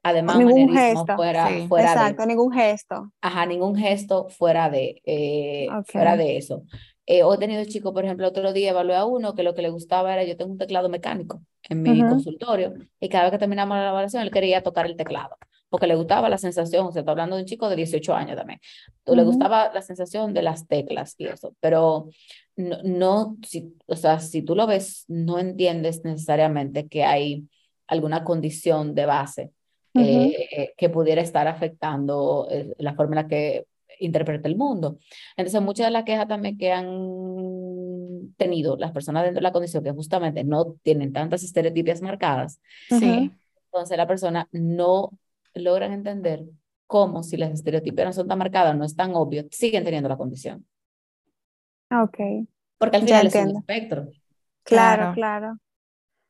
[0.01, 1.15] además, ningún gesto.
[1.15, 3.11] fuera, fuera Exacto, ningún gesto.
[3.21, 6.63] Ajá, ningún gesto fuera de, eh, fuera de eso.
[7.11, 9.71] Eh, he tenido chico, por ejemplo, otro día evalué a uno que lo que le
[9.71, 13.77] gustaba era, yo tengo un teclado mecánico en mi consultorio y cada vez que terminamos
[13.77, 15.35] la evaluación él quería tocar el teclado
[15.69, 18.37] porque le gustaba la sensación, o sea, está hablando de un chico de 18 años
[18.37, 18.59] también,
[19.07, 22.09] le gustaba la sensación de las teclas y eso, pero
[22.55, 27.47] no, no si, o sea, si tú lo ves, no entiendes necesariamente que hay
[27.87, 29.51] alguna condición de base
[29.95, 33.65] eh, que pudiera estar afectando eh, la forma en la que
[33.99, 34.99] interpreta el mundo.
[35.37, 36.87] Entonces, muchas de las quejas también que han
[38.37, 43.31] tenido las personas dentro de la condición que justamente no tienen tantas estereotipias marcadas, sí.
[43.65, 45.11] entonces la persona no
[45.53, 46.45] logran entender
[46.87, 50.17] cómo si las estereotipias no son tan marcadas, no es tan obvio, siguen teniendo la
[50.17, 50.65] condición.
[51.91, 52.47] Ok.
[52.77, 54.07] Porque al final es un espectro.
[54.63, 55.57] Claro, claro,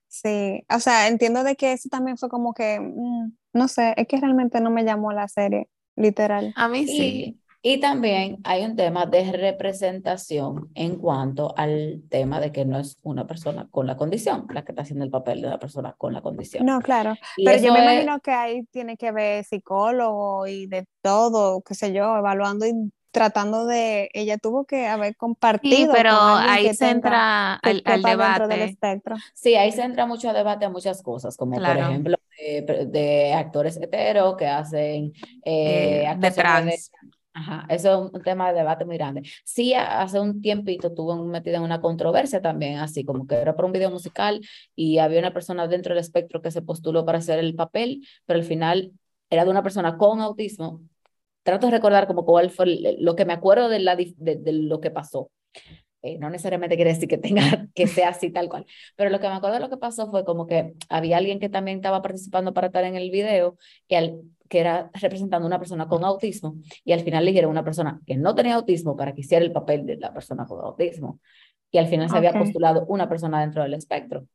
[0.09, 4.07] Sí, o sea, entiendo de que eso también fue como que, mm, no sé, es
[4.07, 6.51] que realmente no me llamó la serie, literal.
[6.55, 7.39] A mí sí.
[7.61, 12.97] Y también hay un tema de representación en cuanto al tema de que no es
[13.01, 16.13] una persona con la condición la que está haciendo el papel de una persona con
[16.13, 16.65] la condición.
[16.65, 17.15] No, claro.
[17.35, 21.91] Pero yo me imagino que ahí tiene que ver psicólogo y de todo, qué sé
[21.91, 22.73] yo, evaluando y
[23.11, 25.75] tratando de, ella tuvo que haber compartido.
[25.75, 28.47] Sí, pero ahí se entra al, debate.
[28.47, 29.15] Del espectro.
[29.33, 34.37] Sí, ahí se entra mucho debate a muchas cosas, como por ejemplo de, actores heteros
[34.37, 35.11] que hacen
[35.43, 36.91] eh, eh de trans.
[37.39, 39.23] Ajá, eso es un tema de debate muy grande.
[39.45, 43.63] Sí, hace un tiempito estuvo metida en una controversia también, así como que era por
[43.63, 44.41] un video musical
[44.75, 48.39] y había una persona dentro del espectro que se postuló para hacer el papel, pero
[48.39, 48.91] al final
[49.29, 50.81] era de una persona con autismo.
[51.43, 52.65] Trato de recordar como cuál fue
[52.99, 55.31] lo que me acuerdo de, la, de, lo que pasó.
[56.01, 57.41] Eh, no necesariamente quiere decir que tenga
[57.75, 58.65] que sea así tal cual,
[58.97, 61.49] pero lo que me acuerdo de lo que pasó fue como que había alguien que
[61.49, 65.59] también estaba participando para estar en el video y al que era representando a una
[65.59, 69.21] persona con autismo y al final le una persona que no tenía autismo para que
[69.21, 71.19] hiciera el papel de la persona con autismo.
[71.71, 74.25] Y al final se había postulado una persona dentro del espectro.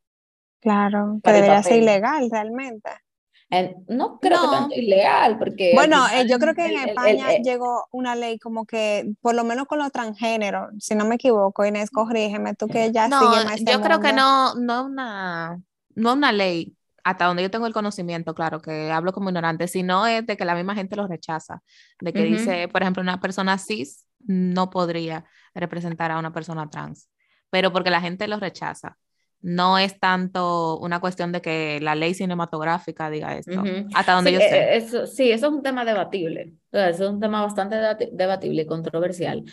[0.60, 2.90] Claro, que debería ser ilegal realmente.
[3.88, 5.72] no creo que tanto ilegal, porque...
[5.74, 9.66] Bueno, eh, yo creo que en España llegó una ley como que, por lo menos
[9.66, 13.20] con los transgéneros, si no me equivoco, Inés, corrígeme, tú que ya no,
[13.58, 15.60] yo creo que no, no una,
[15.96, 20.06] no una ley, hasta donde yo tengo el conocimiento, claro, que hablo como ignorante, sino
[20.06, 21.62] es de que la misma gente lo rechaza,
[22.00, 25.24] de que dice, por ejemplo, una persona cis no podría
[25.54, 27.10] representar a una persona trans,
[27.50, 28.96] pero porque la gente lo rechaza.
[29.42, 33.62] No es tanto una cuestión de que la ley cinematográfica diga esto,
[33.94, 34.56] hasta donde yo sé.
[34.56, 36.54] Eh, eso, sí, eso es un tema debatible.
[36.72, 37.76] Eso es un tema bastante
[38.12, 39.44] debatible y controversial.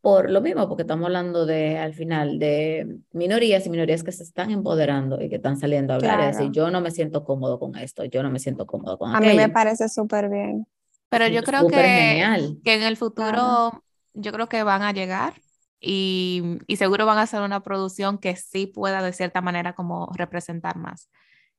[0.00, 4.22] Por lo mismo, porque estamos hablando de, al final, de minorías y minorías que se
[4.22, 7.58] están empoderando y que están saliendo a hablar y decir, yo no me siento cómodo
[7.58, 10.66] con esto, yo no me siento cómodo con A mí me parece súper bien.
[11.10, 13.82] Pero yo creo que, que en el futuro,
[14.14, 15.34] yo creo que van a llegar
[15.80, 20.10] y, y, seguro van a hacer una producción que sí pueda de cierta manera como
[20.14, 21.10] representar más.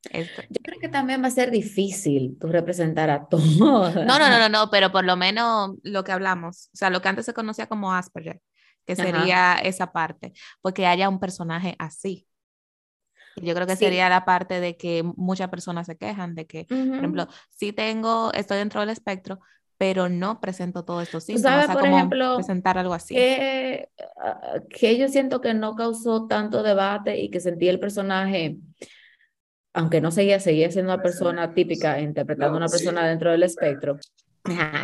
[0.03, 3.57] Yo creo que también va a ser difícil tú representar a todos.
[3.57, 7.09] No, no, no, no, pero por lo menos lo que hablamos, o sea, lo que
[7.09, 8.41] antes se conocía como Asperger,
[8.85, 12.27] que sería esa parte, porque haya un personaje así.
[13.37, 16.77] Yo creo que sería la parte de que muchas personas se quejan de que, por
[16.77, 19.39] ejemplo, si tengo, estoy dentro del espectro,
[19.77, 23.15] pero no presento todo esto síntomas, por ejemplo, presentar algo así.
[23.15, 23.89] Que,
[24.23, 28.57] ah, que yo siento que no causó tanto debate y que sentí el personaje,
[29.73, 33.97] aunque no seguía, seguía siendo una persona típica, interpretando a una persona dentro del espectro.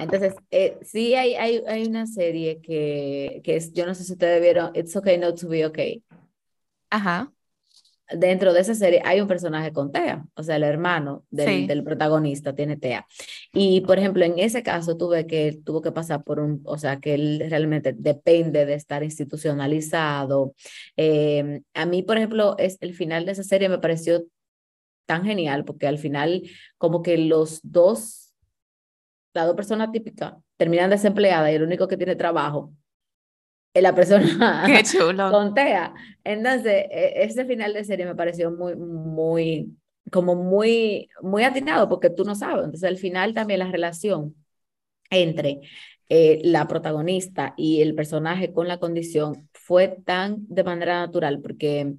[0.02, 4.14] entonces, eh, sí hay, hay, hay una serie que, que es, yo no sé si
[4.14, 6.04] ustedes vieron, It's Okay Not to Be Okay.
[6.90, 7.32] Ajá
[8.12, 11.84] dentro de esa serie hay un personaje con TEA, o sea, el hermano del, del,
[11.84, 13.06] protagonista tiene TEA.
[13.54, 17.00] Y, por ejemplo, en ese caso tuve que, tuvo que pasar por un, o sea,
[17.00, 20.54] que él realmente depende de estar institucionalizado.
[20.96, 24.26] Em, a mí, por ejemplo, es, el final de esa serie me pareció
[25.08, 26.44] tan genial, porque al final
[26.78, 28.36] como que los dos,
[29.34, 32.74] las dos personas típicas terminan desempleadas y el único que tiene trabajo
[33.82, 35.32] la persona Qué chulo.
[35.32, 35.94] contea.
[36.24, 39.78] Entonces, e, ese final de serie me pareció muy, muy,
[40.12, 42.66] como muy, muy atinado porque tú no sabes.
[42.66, 44.36] Entonces, al final también la relación
[45.10, 45.62] entre
[46.10, 51.96] eh, la protagonista y el personaje con la condición fue tan de manera natural porque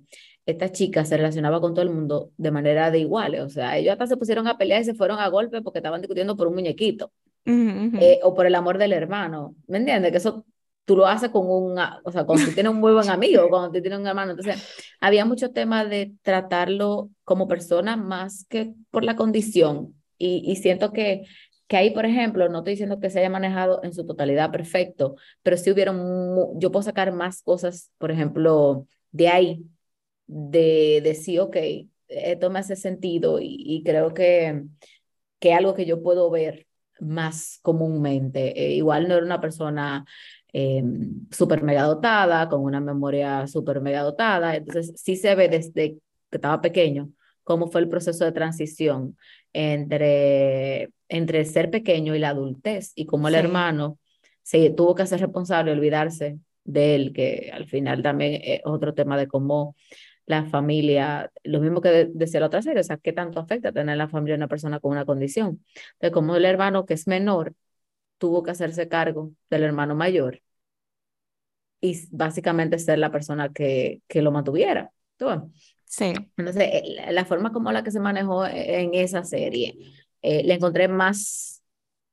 [0.50, 3.42] esta chica se relacionaba con todo el mundo de manera de iguales.
[3.42, 6.00] O sea, ellos hasta se pusieron a pelear y se fueron a golpe porque estaban
[6.00, 7.12] discutiendo por un muñequito.
[7.44, 9.54] Eh, o por el amor del hermano.
[9.66, 10.10] ¿Me entiendes?
[10.10, 10.44] Que eso
[10.86, 13.70] tú lo haces con un, o sea, cuando tú tienes un muy buen amigo, cuando
[13.70, 14.30] tú tienes un hermano.
[14.30, 14.66] Entonces,
[15.00, 19.94] había mucho tema de tratarlo como persona más que por la condición.
[20.16, 21.26] Y, y siento que,
[21.66, 25.16] que ahí, por ejemplo, no estoy diciendo que se haya manejado en su totalidad perfecto,
[25.42, 29.64] pero sí hubieron, yo puedo sacar más cosas, por ejemplo, de ahí,
[30.28, 31.56] de decir, ok,
[32.06, 34.62] esto me hace sentido y, y creo que,
[35.40, 36.68] que algo que yo puedo ver
[37.00, 38.60] más comúnmente.
[38.60, 40.04] Eh, igual no era una persona
[40.52, 40.82] eh,
[41.30, 44.56] súper mega dotada, con una memoria súper mega dotada.
[44.56, 45.94] Entonces, sí se ve desde
[46.30, 47.10] que estaba pequeño
[47.44, 49.16] cómo fue el proceso de transición
[49.54, 53.98] entre, entre ser pequeño y la adultez y cómo el hermano
[54.42, 59.16] se tuvo que hacer responsable, olvidarse de él, que al final también es otro tema
[59.16, 59.76] de cómo
[60.28, 63.96] la familia, lo mismo que decía la otra serie, o sea, qué tanto afecta tener
[63.96, 65.64] la familia una persona con una condición.
[66.00, 67.54] De cómo el hermano que es menor
[68.18, 70.42] tuvo que hacerse cargo del hermano mayor
[71.80, 74.92] y básicamente ser la persona que, que lo mantuviera.
[75.84, 76.12] Sí.
[76.36, 79.78] Entonces, la forma como la que se manejó en esa serie,
[80.20, 81.62] eh, la encontré más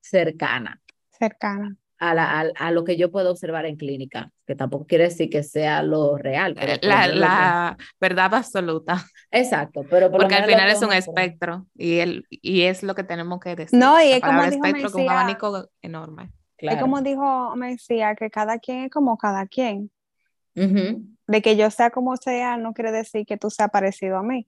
[0.00, 0.80] cercana.
[1.10, 1.76] Cercana.
[1.98, 5.42] A, la, a, lo que yo puedo observar en clínica, que tampoco quiere decir que
[5.42, 6.54] sea lo real.
[6.54, 9.02] Pero eh, la, la verdad absoluta.
[9.30, 13.40] Exacto, pero porque al final es un espectro y, el, y es lo que tenemos
[13.40, 13.78] que decir.
[13.78, 16.30] No, y es como dijo espectro con un abanico enorme.
[16.58, 19.90] Es como dijo decía que cada quien es como cada quien.
[20.54, 24.46] De que yo sea como sea, no quiere decir que tú seas parecido a mí.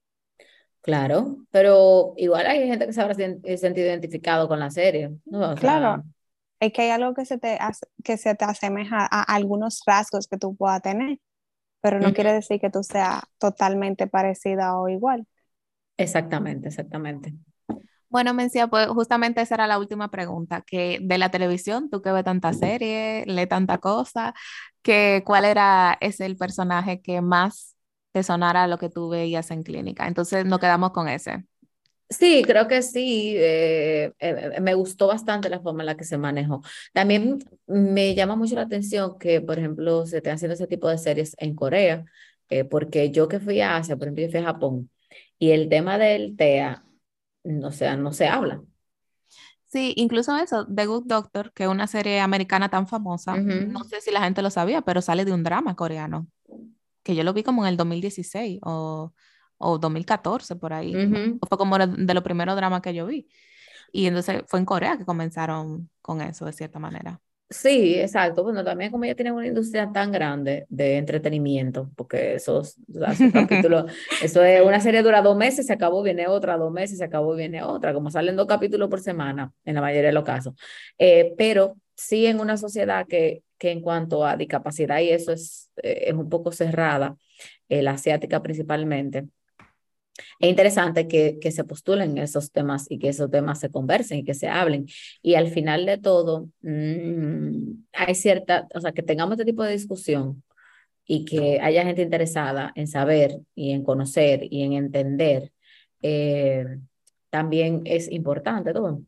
[0.81, 5.11] Claro, pero igual hay gente que se habrá sentido identificado con la serie.
[5.57, 6.03] claro,
[6.61, 7.59] es que hay algo que se te,
[8.05, 11.19] que se te asemeja a algunos rasgos que tú puedas tener,
[11.81, 15.27] pero no quiere decir que tú seas totalmente parecida o igual.
[15.97, 17.35] Exactamente, exactamente.
[18.09, 22.11] Bueno, Mencia, pues justamente esa era la última pregunta, que de la televisión, tú que
[22.11, 24.35] ves tanta serie, lee tanta cosa,
[24.83, 27.77] que cuál era ese el personaje que más
[28.13, 30.07] te sonara lo que tú veías en clínica.
[30.09, 31.45] Entonces nos quedamos con ese.
[32.11, 33.35] Sí, creo que sí.
[33.37, 36.63] Eh, eh, me gustó bastante la forma en la que se manejó.
[36.93, 40.99] También me llama mucho la atención que, por ejemplo, se estén haciendo ese tipo de
[40.99, 42.05] series en Corea,
[42.49, 44.91] eh, porque yo que fui a Asia, por ejemplo, yo fui a Japón,
[45.39, 46.85] y el tema del TEA
[47.63, 48.63] o sea, no se habla.
[49.67, 54.01] Sí, incluso eso, The Good Doctor, que es una serie americana tan famosa, no sé
[54.01, 56.27] si la gente lo sabía, pero sale de un drama coreano,
[57.03, 59.13] que yo lo vi como en el 2016 o,
[59.59, 60.95] o 2014 por ahí.
[61.49, 63.29] Fue como de los primeros dramas que yo vi.
[63.93, 67.21] Y entonces fue en Corea que comenzaron con eso, de cierta manera.
[67.51, 68.43] Sí, exacto.
[68.43, 72.77] Bueno, también como ya tienen una industria tan grande de entretenimiento, porque esos,
[73.33, 73.91] capítulos,
[74.23, 77.35] eso es una serie dura dos meses, se acabó, viene otra, dos meses, se acabó,
[77.35, 80.55] viene otra, como salen dos capítulos por semana en la mayoría de los casos.
[80.99, 85.71] Eh, pero sí en una sociedad que, que en cuanto a discapacidad y eso es,
[85.83, 87.17] eh, es un poco cerrada,
[87.71, 89.27] eh, la asiática principalmente,
[90.39, 94.25] es interesante que, que, se postulen esos temas y que esos temas se conversen y
[94.25, 94.87] que se hablen.
[95.23, 99.73] Y al final de todo, mmm, hay cierta, o sea, que tengamos este tipo de
[99.73, 100.43] discusión
[101.07, 105.53] y que haya gente interesada en saber y en conocer y en entender,
[106.03, 106.67] eh,
[107.31, 109.03] también es importante todo.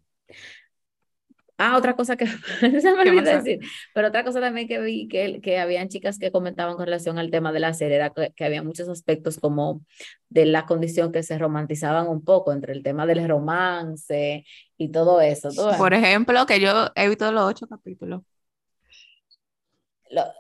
[1.63, 2.27] Ah, otra cosa que
[2.81, 3.61] se me olvidó decir,
[3.93, 7.31] pero otra cosa también que vi que, que habían chicas que comentaban con relación al
[7.31, 9.83] tema de la serie era que, que, había muchos aspectos como
[10.31, 14.47] de la condición que se romantizaban un poco entre el tema del romance
[14.79, 15.51] y todo eso.
[15.77, 18.23] Por ejemplo, que yo he visto los ocho capítulos.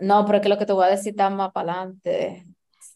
[0.01, 2.47] no, pero es que lo que te voy a decir está más para adelante.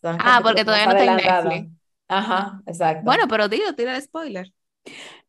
[0.03, 1.79] Ah, porque todavía no está en Netflix.
[2.09, 3.05] Ajá, exacto.
[3.05, 4.51] Bueno, pero digo, tira el spoiler.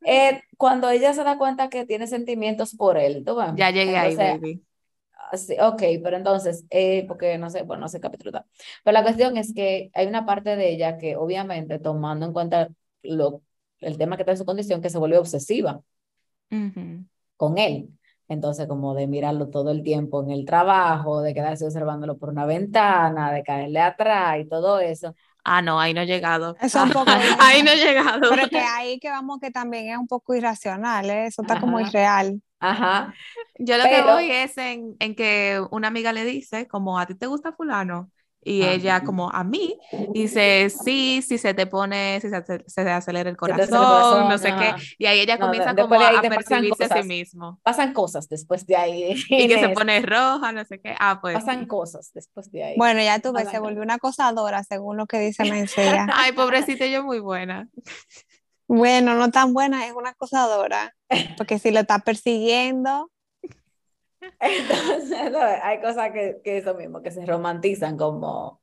[0.06, 4.16] Eh, cuando ella se da cuenta que tiene sentimientos por él, ¿tú Ya llegué ahí,
[4.16, 4.66] baby.
[5.14, 8.32] Ah, sí, ok, pero entonces, eh, porque no sé, bueno, no sé capítulo
[8.84, 12.70] Pero la cuestión es que hay una parte de ella que obviamente tomando en cuenta
[13.02, 13.42] lo,
[13.80, 15.82] el tema que está en su condición, que se vuelve obsesiva
[17.38, 17.90] con él.
[18.28, 22.46] Entonces, como de mirarlo todo el tiempo en el trabajo, de quedarse observándolo por una
[22.46, 25.14] ventana, de caerle atrás y todo eso.
[25.48, 26.58] Ah, no, ahí no he llegado.
[26.60, 27.06] Eso un poco
[27.40, 28.30] ahí no he llegado.
[28.32, 31.28] Pero que ahí que vamos que también es un poco irracional, ¿eh?
[31.28, 32.42] eso está como irreal.
[32.60, 33.14] Ajá.
[33.60, 37.14] Yo lo que voy es en, en, que una amiga le dice, como a ti
[37.14, 38.10] te gusta fulano,
[38.48, 39.76] y ella como a mí
[40.14, 44.76] dice, sí, si se te pone, si se, se acelera el corazón, no sé qué.
[45.00, 47.60] Y ahí ella comienza como a percibirse a sí mismo.
[47.64, 49.16] Pasan cosas después de ahí.
[49.30, 50.96] Y que se pone roja, no sé qué.
[51.00, 51.34] Ah, pues.
[51.34, 52.76] Pasan cosas después de ahí.
[52.78, 56.08] Bueno, ya tú ves, se volvió una acosadora según lo que dice Mencía.
[56.14, 57.68] Ay, pobrecita, yo muy buena.
[58.68, 60.96] Bueno, no tan buena, es una acosadora.
[61.36, 63.10] Porque si lo está persiguiendo,
[64.40, 68.62] entonces, hay cosas que, que eso mismo, que se romantizan como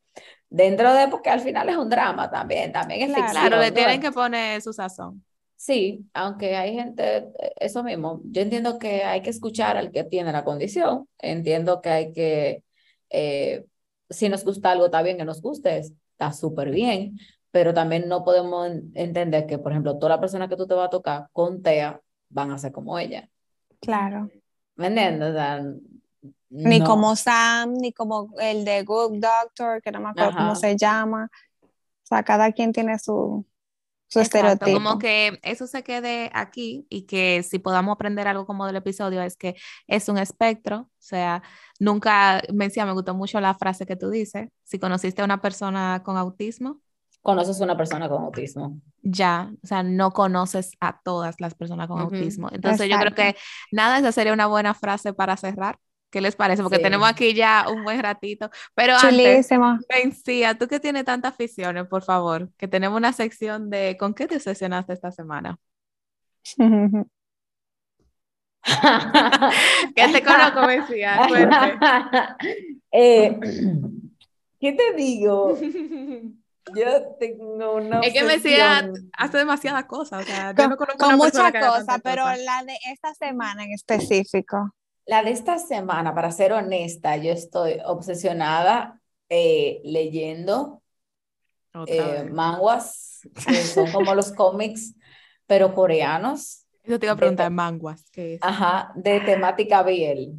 [0.49, 3.47] dentro de, porque al final es un drama también, también es claro, ficción.
[3.47, 5.25] Claro, le tienen que poner su sazón.
[5.57, 7.29] Sí, aunque hay gente,
[7.61, 11.89] eso mismo, yo entiendo que hay que escuchar al que tiene la condición, entiendo que
[11.89, 12.65] hay que,
[13.11, 13.65] eh,
[14.11, 17.17] si nos gusta algo, está bien que nos guste, está súper bien,
[17.53, 20.87] pero también no podemos entender que, por ejemplo, toda la persona que tú te vas
[20.87, 23.31] a tocar con TEA van a ser como ella.
[23.81, 24.31] Claro.
[24.83, 25.35] ¿Me entiendes?
[26.51, 30.77] Ni como Sam, ni como el de Good Doctor, que no me acuerdo cómo se
[30.77, 31.31] llama.
[31.63, 31.69] O
[32.07, 33.47] sea, cada quien tiene su,
[34.13, 34.73] su estereotipo.
[34.75, 39.23] Como que eso se quede aquí y que si podamos aprender algo como del episodio
[39.23, 39.57] es que
[39.87, 41.43] es un espectro, o sea,
[41.79, 45.41] nunca, me decía, me gustó mucho la frase que tú dices, si conociste a una
[45.41, 46.83] persona con autismo,
[47.23, 48.81] conoces a una persona con autismo.
[49.03, 52.49] Ya, o sea, no conoces a todas las personas con autismo.
[52.53, 53.37] Entonces yo creo que
[53.71, 55.79] nada, esa sería una buena frase para cerrar.
[56.11, 56.63] ¿Qué les parece?
[56.63, 58.51] Porque tenemos aquí ya un buen ratito.
[58.75, 59.65] Pero Chulísimo.
[59.65, 64.13] antes, Vencía, tú que tienes tantas aficiones, por favor, que tenemos una sección de ¿con
[64.13, 65.59] qué te obsesionaste esta semana?
[69.97, 71.19] ¿Qué te conozco, Vencía?
[72.93, 73.41] eh,
[74.61, 75.59] ¿Qué te digo?
[76.75, 78.01] Yo tengo una.
[78.01, 80.23] Es que me decía, hace demasiadas cosas.
[80.23, 84.75] O sea, con, con muchas cosas, pero la de esta semana en específico.
[85.05, 90.83] La de esta semana, para ser honesta, yo estoy obsesionada eh, leyendo
[91.87, 94.95] eh, manguas, que son como los cómics,
[95.47, 96.67] pero coreanos.
[96.85, 98.41] Eso te iba a preguntar, manguas, ¿qué es?
[98.43, 100.37] Ajá, de temática BL.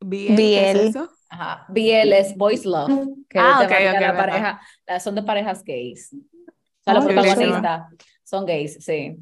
[0.00, 0.36] ¿BL?
[0.36, 1.10] ¿Qué es eso?
[1.28, 4.60] Ajá, BL es Boys Love, que ah, okay, okay, la pareja,
[5.00, 6.12] son de parejas gays.
[6.12, 7.82] O sea, los protagonistas
[8.24, 9.16] son gays, sí.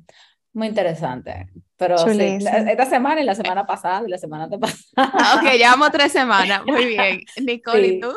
[0.52, 1.48] Muy interesante.
[1.76, 4.84] Pero sí, esta semana y la semana pasada y la semana de pasada.
[4.96, 6.64] Ah, ok, llevamos tres semanas.
[6.64, 7.20] Muy bien.
[7.44, 8.12] Nicole, ¿y tú?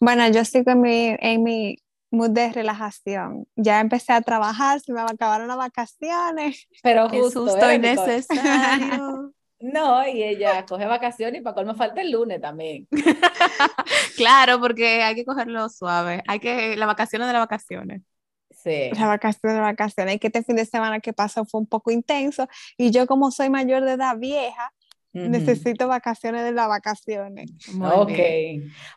[0.00, 1.76] Bueno, yo estoy en mi, en mi
[2.10, 3.46] mood de relajación.
[3.54, 6.66] Ya empecé a trabajar, se me acabaron las vacaciones.
[6.82, 9.32] Pero justo, estoy necesario.
[9.60, 12.88] No, y ella coge vacaciones y para me falta el lunes también.
[14.16, 16.22] claro, porque hay que cogerlo suave.
[16.26, 18.02] Hay que, las vacaciones de las vacaciones.
[18.50, 18.90] Sí.
[18.90, 20.14] Las vacaciones de vacaciones.
[20.16, 22.48] Y que este fin de semana que pasó fue un poco intenso.
[22.78, 24.72] Y yo, como soy mayor de edad vieja,
[25.12, 27.50] necesito vacaciones de las vacaciones.
[27.80, 28.18] ok.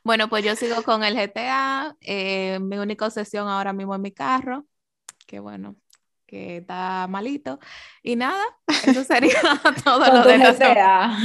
[0.03, 1.97] Bueno, pues yo sigo con el GTA.
[1.99, 4.65] Eh, mi única obsesión ahora mismo es mi carro.
[5.27, 5.75] Que bueno,
[6.33, 7.59] que está malito.
[8.03, 8.43] Y nada,
[8.81, 9.35] eso sería
[9.85, 10.37] todo Con lo tu de.
[10.39, 11.17] GTA.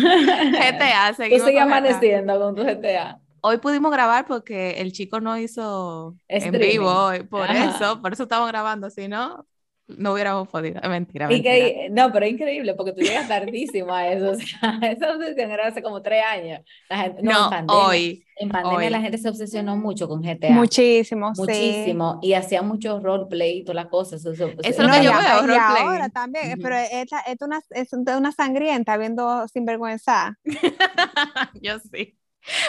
[0.57, 2.07] GTA, Tú seguimos sigues con GTA.
[2.07, 3.21] amaneciendo con tu GTA.
[3.41, 6.59] Hoy pudimos grabar porque el chico no hizo en Streaming.
[6.59, 7.55] vivo hoy, por Ajá.
[7.55, 9.47] eso, por eso estamos grabando, si no,
[9.89, 10.81] no hubiéramos podido.
[10.83, 11.55] Es Mentira, mentira.
[11.91, 14.33] no, pero es increíble porque tú llegas tardísimo a eso.
[14.33, 16.61] O sea, esa obsesión era hace como tres años.
[16.89, 17.83] La gente, no, No, en pandemia.
[17.87, 18.25] hoy.
[18.37, 18.91] En pandemia hoy.
[18.91, 20.51] la gente se obsesionó mucho con GTA.
[20.51, 21.41] Muchísimo, sí.
[21.41, 22.19] Muchísimo.
[22.23, 24.21] Y hacía mucho roleplay y todas las cosas.
[24.25, 25.83] Eso, Eso es lo No, que yo a- veo, roleplay.
[25.83, 26.63] ahora también, Ujú.
[26.63, 30.39] pero esta es una, es una sangrienta viendo sinvergüenza.
[31.63, 32.17] yo sí.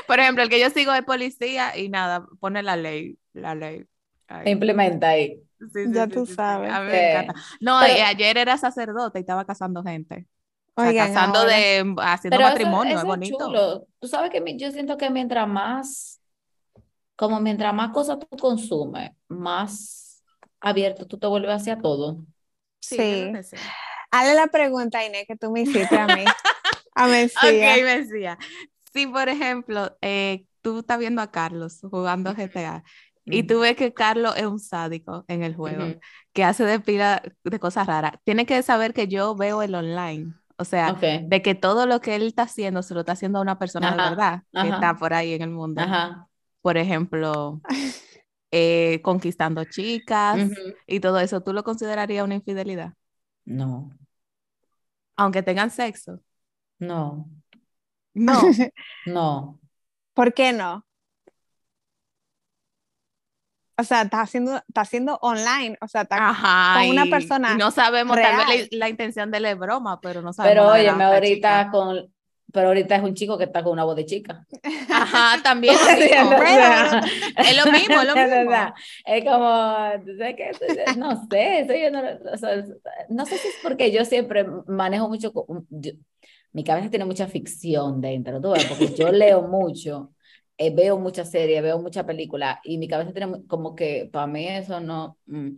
[0.08, 3.86] Por ejemplo, el que yo sigo es policía y nada, pone la ley, la ley.
[4.44, 5.40] Se implementa ahí.
[5.74, 6.72] Sí, Ya sí, tú sí, sí, sabes.
[6.72, 7.34] A mí me encanta.
[7.60, 10.28] No, Pero- y ayer era sacerdote y estaba casando gente.
[10.76, 11.56] O sea, Oigan, casando ahora.
[11.56, 13.38] de, haciendo Pero eso- matrimonio, eso es bonito.
[13.46, 13.88] chulo.
[14.00, 16.22] Tú sabes que mi- yo siento que mientras más,
[17.16, 20.24] como mientras más cosas tú consumes, más
[20.62, 22.26] abierto tú te vuelves hacia todo.
[22.82, 23.32] Sí.
[24.12, 26.24] Hazle la pregunta, Inés, que tú me hiciste a mí.
[26.96, 27.40] A Mesía.
[27.76, 28.38] Ok, me decía.
[28.94, 32.84] Si, por ejemplo, eh, tú estás viendo a Carlos jugando GTA
[33.26, 36.00] y tú ves que Carlos es un sádico en el juego,
[36.34, 40.34] que hace de pila de cosas raras, tienes que saber que yo veo el online.
[40.58, 43.42] O sea, de que todo lo que él está haciendo se lo está haciendo a
[43.42, 45.82] una persona de Ajá, verdad que está por ahí en el mundo.
[45.82, 46.28] Ajá.
[46.62, 47.62] Por ejemplo,
[48.52, 50.38] eh, conquistando chicas
[50.86, 52.94] y todo eso, ¿tú lo considerarías una infidelidad?
[53.46, 53.90] No,
[55.16, 56.20] Aunque tengan sexo.
[56.80, 57.30] no,
[58.14, 58.42] No.
[59.06, 59.60] no.
[60.14, 60.86] ¿Por qué no?
[63.80, 67.72] O sea, está haciendo, está haciendo online, o sea, está Ajá, con una persona no
[67.72, 68.70] sabemos, tal vez real.
[68.72, 71.72] la, la intención de él es broma, pero no sabemos Pero otra ahorita chica.
[71.72, 72.14] con,
[72.52, 74.46] pero ahorita es un chico que está con una voz de chica.
[74.90, 76.32] Ajá, también sea, mismo.
[77.38, 78.74] Es lo mismo, es lo mismo.
[79.06, 80.52] Es como, ¿tú sabes qué?
[80.98, 82.02] No sé, eso yo no,
[82.34, 82.64] o sea,
[83.10, 85.32] no sé si es porque yo siempre manejo mucho,
[85.70, 85.92] yo-
[86.52, 90.14] mi cabeza tiene mucha ficción dentro, tú ves, porque yo leo mucho,
[90.60, 94.48] eh, veo muchas series, veo muchas películas y mi cabeza tiene como que para mí
[94.48, 95.52] eso no, mm,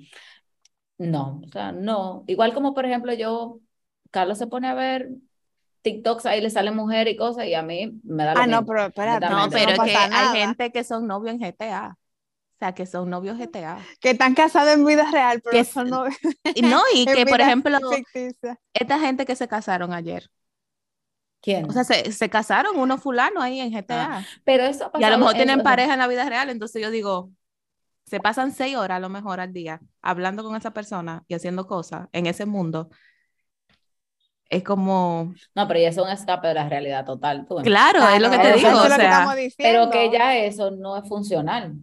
[0.98, 2.24] no, o sea, no.
[2.28, 3.60] Igual como por ejemplo yo,
[4.12, 5.10] Carlos se pone a ver
[5.84, 8.60] TikToks, ahí le salen mujeres y cosas y a mí me da lo Ah, no,
[8.60, 8.68] mismo.
[8.68, 10.32] pero espérate, No, pero es que pasa hay nada.
[10.32, 11.98] gente que son novios en GTA.
[12.56, 13.90] O sea, que son novios GTA.
[14.00, 16.18] Que están casados en vida real, pero Que no es
[16.54, 18.60] Y no, y que por ejemplo, ficticia.
[18.74, 20.30] esta gente que se casaron ayer.
[21.42, 21.70] ¿Quién?
[21.70, 24.24] O sea, se, se casaron unos fulanos ahí en GTA.
[24.44, 26.50] Pero eso ha y a lo mejor tienen eso- pareja en la vida real.
[26.50, 27.32] Entonces yo digo,
[28.06, 31.66] se pasan seis horas a lo mejor al día hablando con esa persona y haciendo
[31.68, 32.90] cosas en ese mundo.
[34.50, 37.46] Es como, No, pero ya es un escape de la realidad total.
[37.48, 37.64] tú ves.
[37.64, 38.68] claro, es lo que te digo.
[38.70, 39.90] O es lo que sea, estamos diciendo.
[39.90, 41.74] Pero que ya eso no es funcional.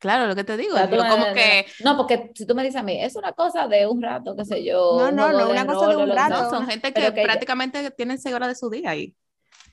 [0.00, 0.74] Claro, lo que te digo.
[0.74, 3.14] O sea, no- como no- que No, porque si tú me dices a mí, es
[3.14, 4.96] una cosa de un rato, qué sé yo.
[4.98, 6.42] No, no, no, una cosa de un rato.
[6.42, 9.14] no, son gente que, que ya- prácticamente tienen seis horas de su día ahí.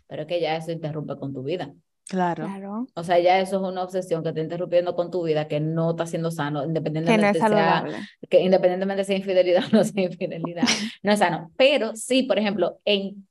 [0.08, 1.74] Pero que ya eso interrumpe con tu vida.
[2.10, 2.46] Claro.
[2.46, 5.60] Claro, O sea, ya eso es una obsesión que está interrumpiendo con tu vida, que
[5.60, 7.86] no está siendo sano, que no independientemente sea,
[8.30, 10.64] que independientemente sea infidelidad o no sea infidelidad,
[11.04, 11.52] no es sano.
[11.58, 13.28] Pero sí, por ejemplo, en,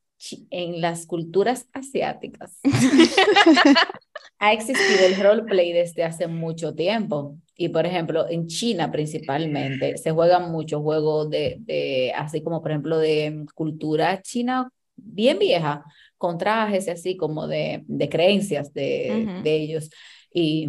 [0.51, 2.59] en las culturas asiáticas
[4.39, 7.37] ha existido el roleplay desde hace mucho tiempo.
[7.57, 12.71] Y por ejemplo, en China principalmente se juegan muchos juegos de, de, así como por
[12.71, 15.85] ejemplo de cultura china bien vieja,
[16.19, 19.91] con trajes así como de, de creencias de, de ellos.
[20.33, 20.69] Y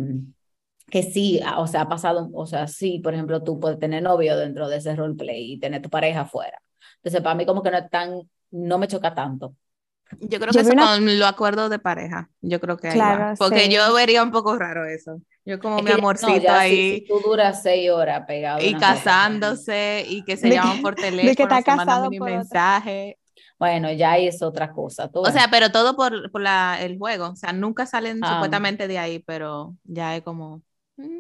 [0.90, 4.04] que sí, ah, o sea, ha pasado, o sea, sí, por ejemplo, tú puedes tener
[4.04, 6.62] novio dentro de ese roleplay y tener tu pareja afuera.
[6.98, 9.56] Entonces, para mí como que no es tan, no me choca tanto.
[10.20, 12.30] Yo creo Yo que eso una- con los acuerdos de pareja.
[12.42, 13.34] Yo creo que ahí Claro, va.
[13.38, 13.72] Porque sí.
[13.74, 15.22] yo vería un poco raro eso.
[15.46, 17.90] Yo como Es mi que ya- no, amorcito ya si- ahí Si, tú duras seis
[17.92, 18.60] horas pegado.
[18.62, 21.86] y casándose y que se De llaman que- por de que teléfono, está se mandan
[21.88, 22.38] casado por otra.
[22.38, 23.16] mensajes.
[23.60, 25.10] Bueno, ya ahí es otra cosa.
[25.10, 25.34] tú O ves.
[25.34, 27.30] sea, pero todo por, por la, el juego.
[27.30, 28.34] O sea, nunca salen Ah.
[28.36, 30.62] supuestamente de ahí, pero ya es como,
[30.98, 31.20] mm,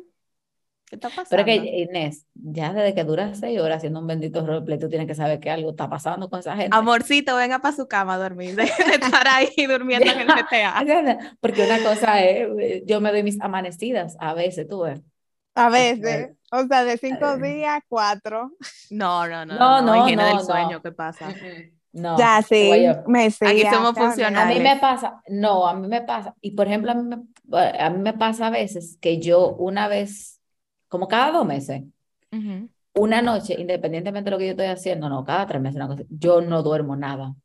[0.89, 1.27] ¿qué está pasando?
[1.29, 4.89] Pero es que, Inés, ya desde que duras seis horas haciendo un bendito roleplay, tú
[4.89, 6.75] tienes que saber que algo está pasando con esa gente.
[6.75, 8.55] Amorcito, venga para su cama a dormir.
[8.55, 10.79] De estar ahí durmiendo en el GTA.
[10.81, 11.17] ¿Entiendes?
[11.39, 15.01] Porque una cosa es, eh, yo me doy mis amanecidas a veces, tú ves.
[15.55, 17.41] A veces, o sea, de cinco Eh.
[17.55, 18.51] días, cuatro.
[18.91, 20.43] No, no, no, No, no, no, higiene no, del no.
[20.43, 21.33] sueño, ¿qué pasa?
[21.93, 22.15] No.
[22.15, 22.93] ya, sí, yo.
[23.07, 24.55] Mesías, Aquí somos funcionales.
[24.55, 27.59] A mí me pasa, no, a mí me pasa, y por ejemplo, a mí me,
[27.79, 30.36] a mí me pasa a veces que yo una vez,
[30.87, 31.83] como cada dos meses,
[32.93, 36.03] una noche, independientemente de lo que yo estoy haciendo, no, cada tres meses, una cosa,
[36.09, 37.35] yo no duermo nada.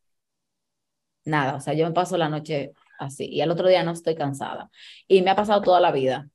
[1.25, 4.15] Nada, o sea, yo me paso la noche así y al otro día no estoy
[4.17, 4.71] cansada.
[5.07, 6.29] Y me ha pasado toda la vida,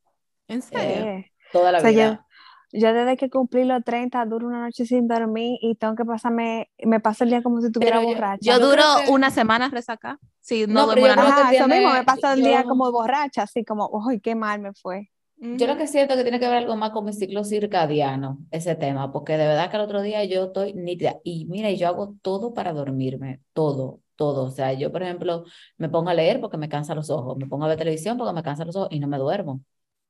[0.48, 1.06] ¿En serio?
[1.06, 2.26] Eh, toda la O sea, yo- vida.
[2.72, 6.70] yo desde que cumplí los 30 duro una noche sin dormir y tengo que pasarme,
[6.86, 8.54] me paso el día como si estuviera borracha.
[8.54, 10.20] Yo, duro una semana resaca.
[10.40, 14.22] Sí, no, no Ajá, eso mismo, me paso el día como borracha, así como, uy,
[14.22, 15.10] qué mal me fue.
[15.40, 18.76] Yo lo que siento que tiene que ver algo más con mi ciclo circadiano, ese
[18.76, 22.16] tema, porque de verdad que el otro día yo estoy nítida y mira, yo hago
[22.24, 24.46] todo para dormirme, todo, todo.
[24.46, 25.44] O sea, yo, por ejemplo,
[25.78, 28.34] me pongo a leer porque me cansa los ojos, me pongo a ver televisión porque
[28.34, 29.62] me cansa los ojos y no me duermo.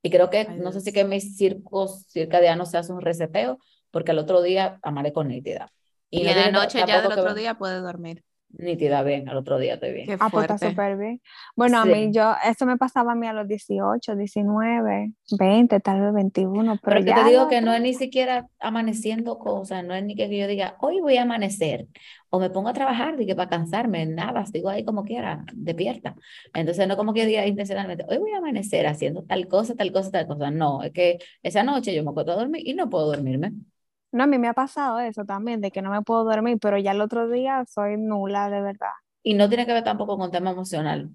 [0.02, 3.60] Y creo que, no sé si que mis circos circadianos se hace un reseteo,
[3.92, 5.74] porque el otro día amaré con nítida.
[6.10, 9.76] Y, en la noche ya del otro día puedes dormir nítida bien, al otro día
[9.76, 10.18] estoy bien.
[10.20, 11.22] ah, pues está súper bien.
[11.56, 16.02] Bueno, a mí yo, esto me pasaba a mí a los 18, 19, 20, tal
[16.02, 20.04] vez 21, pero, ya te digo que no es ni siquiera amaneciendo cosas, no es
[20.04, 21.88] ni que yo diga, hoy voy a amanecer,
[22.30, 26.16] o me pongo a trabajar, dije, para cansarme, nada, digo ahí como quiera, despierta.
[26.54, 30.12] Entonces no como que diga intencionalmente, hoy voy a amanecer haciendo tal cosa, tal cosa,
[30.12, 33.08] tal cosa, no, es que esa noche yo me acuerdo a dormir y no puedo
[33.08, 33.52] dormirme.
[34.18, 36.78] No, a mí me ha pasado eso también, de que no me puedo dormir, pero
[36.78, 38.92] ya el otro día soy nula, de verdad.
[39.24, 41.12] Y no tiene que ver tampoco con tema emocional.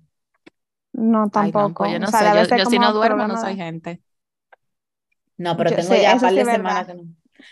[0.93, 1.85] No, tampoco.
[1.85, 4.01] Pues yo no sé, yo, si no duermo no soy gente.
[5.37, 7.03] No, pero tengo ya un par de semanas que no.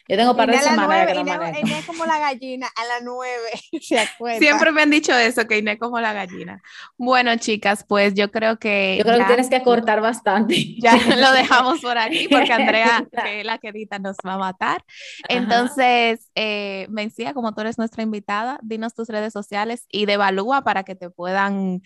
[0.09, 1.67] Yo tengo par de semanas que no manejo.
[1.67, 3.51] Inés como la gallina a las nueve,
[4.39, 6.62] Siempre me han dicho eso, que Inés como la gallina.
[6.97, 8.97] Bueno, chicas, pues yo creo que...
[8.99, 10.57] Yo creo que tienes que cortar bastante.
[10.81, 14.85] Ya lo dejamos por aquí porque Andrea, que es la querida, nos va a matar.
[15.29, 20.62] Entonces, eh, Mencía, como tú eres nuestra invitada, dinos tus redes sociales y de Evalúa
[20.62, 21.83] para que te puedan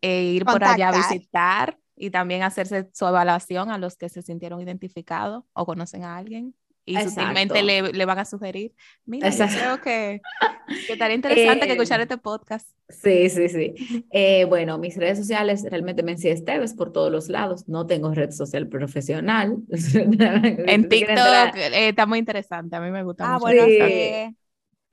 [0.00, 4.22] eh, ir por allá a visitar y también hacerse su evaluación a los que se
[4.22, 6.54] sintieron identificados o conocen a alguien
[6.84, 8.74] y sutilmente le, le, van a sugerir.
[9.06, 10.20] Mira, yo creo que,
[10.86, 12.68] que estaría interesante que escuchar este podcast.
[12.88, 13.74] Sí, sí, sí.
[14.10, 17.68] Eh, bueno, mis redes sociales realmente me Esteves por todos los lados.
[17.68, 19.56] No tengo red social profesional.
[19.68, 22.76] en TikTok eh, está muy interesante.
[22.76, 23.46] A mí me gusta ah, mucho.
[23.46, 24.36] Bueno, sí.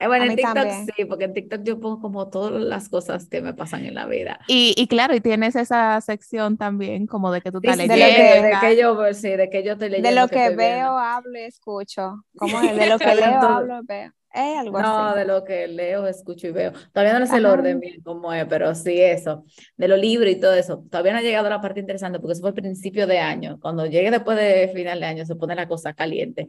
[0.02, 0.66] Eh, bueno, en TikTok
[0.96, 4.06] sí, porque en TikTok yo pongo como todas las cosas que me pasan en la
[4.06, 4.40] vida.
[4.48, 7.94] Y, y claro, y tienes esa sección también como de que tú estás leyendo.
[7.94, 10.08] De, que, yo, sí, de que yo estoy leyendo.
[10.08, 12.24] De lo que, veo, hablo y escucho.
[12.36, 12.76] ¿Cómo es?
[12.76, 14.12] De lo que leo, hablo y veo.
[14.34, 16.72] Eh, algo no, de lo que leo, escucho y veo.
[16.92, 19.44] Todavía no sé el orden bien cómo es, pero sí eso.
[19.76, 20.82] De los libros y todo eso.
[20.90, 23.60] Todavía no ha llegado la parte interesante porque eso fue el principio de año.
[23.60, 26.48] Cuando llegue después de final de año se pone la cosa caliente.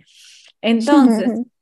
[0.60, 1.30] Entonces,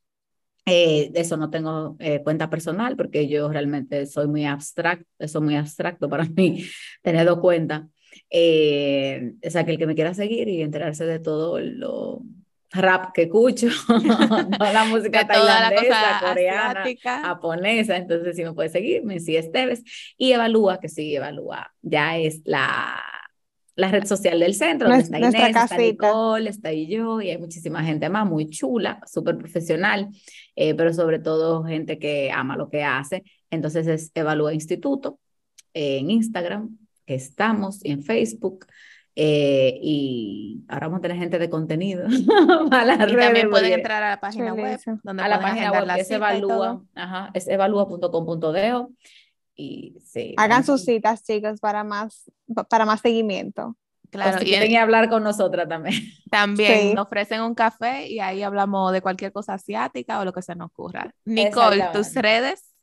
[0.65, 5.43] Eh, eso no tengo eh, cuenta personal porque yo realmente soy muy abstracto, eso es
[5.43, 6.65] muy abstracto para mí,
[7.01, 7.83] tener dos cuentas.
[8.29, 12.21] Eh, o sea, que el que me quiera seguir y enterarse de todo lo
[12.71, 19.19] rap que escucho, toda la música tailandesa, coreana, japonesa, entonces si me puede seguir, me
[19.19, 19.83] sigue Esteves
[20.17, 23.03] y Evalúa, que sí, Evalúa, ya es la
[23.75, 27.37] la red social del centro, donde está Inés, está Nicole, está ahí yo, y hay
[27.37, 30.09] muchísima gente más, muy chula, súper profesional,
[30.55, 33.23] eh, pero sobre todo gente que ama lo que hace.
[33.49, 35.19] Entonces es Evalúa Instituto
[35.73, 38.65] en Instagram, que estamos, en Facebook,
[39.15, 42.05] eh, y ahora vamos a tener gente de contenido
[42.69, 46.01] para y también pueden entrar a la página web donde a la página web que
[46.01, 48.85] es evalúa ajá, es evalúa.com.de
[49.55, 52.31] y sí, Hagan sus citas, chicos, para más,
[52.69, 53.77] para más seguimiento.
[54.11, 55.95] Claro, y quieren hablar con nosotras también.
[56.29, 60.53] También ofrecen un café y ahí hablamos de cualquier cosa asiática o lo que se
[60.55, 61.13] nos ocurra.
[61.25, 62.73] Nicole, tus redes.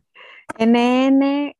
[0.58, 1.54] NN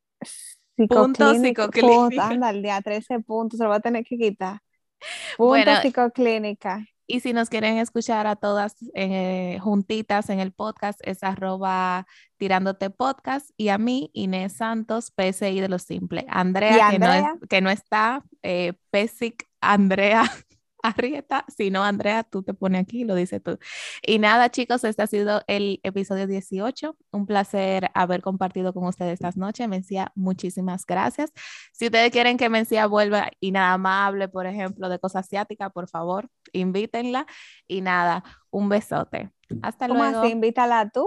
[0.87, 2.29] Punto psicoclínica.
[2.29, 4.61] Anda, al día 13 puntos, se lo voy a tener que quitar.
[5.37, 6.87] Punto bueno, psicoclínica.
[7.11, 12.91] Y si nos quieren escuchar a todas eh, juntitas en el podcast, es arroba tirándote
[12.91, 13.51] podcast.
[13.57, 16.27] Y a mí, Inés Santos, PSI de lo simple.
[16.29, 20.25] Andrea, Que, no que no está, eh, PSIC Andrea
[20.83, 23.59] Arrieta, si no, Andrea, tú te pones aquí, lo dices tú.
[24.07, 26.97] Y nada, chicos, este ha sido el episodio 18.
[27.11, 29.69] Un placer haber compartido con ustedes estas noches.
[29.69, 31.33] Mencía, muchísimas gracias.
[31.73, 35.89] Si ustedes quieren que Mencía vuelva y nada más por ejemplo, de cosas asiáticas, por
[35.89, 37.27] favor, invítenla.
[37.67, 39.31] Y nada, un besote.
[39.63, 40.21] Hasta ¿Cómo luego.
[40.21, 40.33] Así?
[40.33, 41.07] Invítala tú.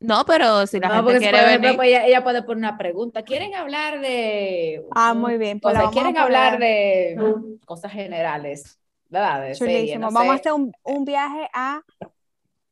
[0.00, 1.76] No, pero si la gente quiere venir.
[1.76, 3.22] Pues ella, puede poner una pregunta.
[3.22, 4.84] ¿Quieren hablar de.
[4.92, 5.60] Ah, muy bien.
[5.60, 8.78] Pues ¿Quieren hablar de cosas generales?
[9.08, 9.54] ¿Verdad?
[10.00, 11.80] Vamos a hacer un, un, viaje a.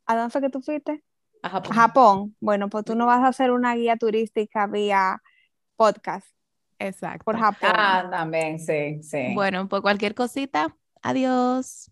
[0.06, 1.02] ¿A dónde fue que tú fuiste?
[1.43, 1.73] A Japón.
[1.73, 2.36] a Japón.
[2.40, 5.23] Bueno, pues tú no vas a hacer una guía turística vía
[5.77, 6.27] podcast.
[6.78, 7.24] Exacto.
[7.24, 7.70] Por Japón.
[7.74, 9.32] Ah, también, sí, sí.
[9.35, 10.77] Bueno, pues cualquier cosita.
[11.02, 11.90] Adiós.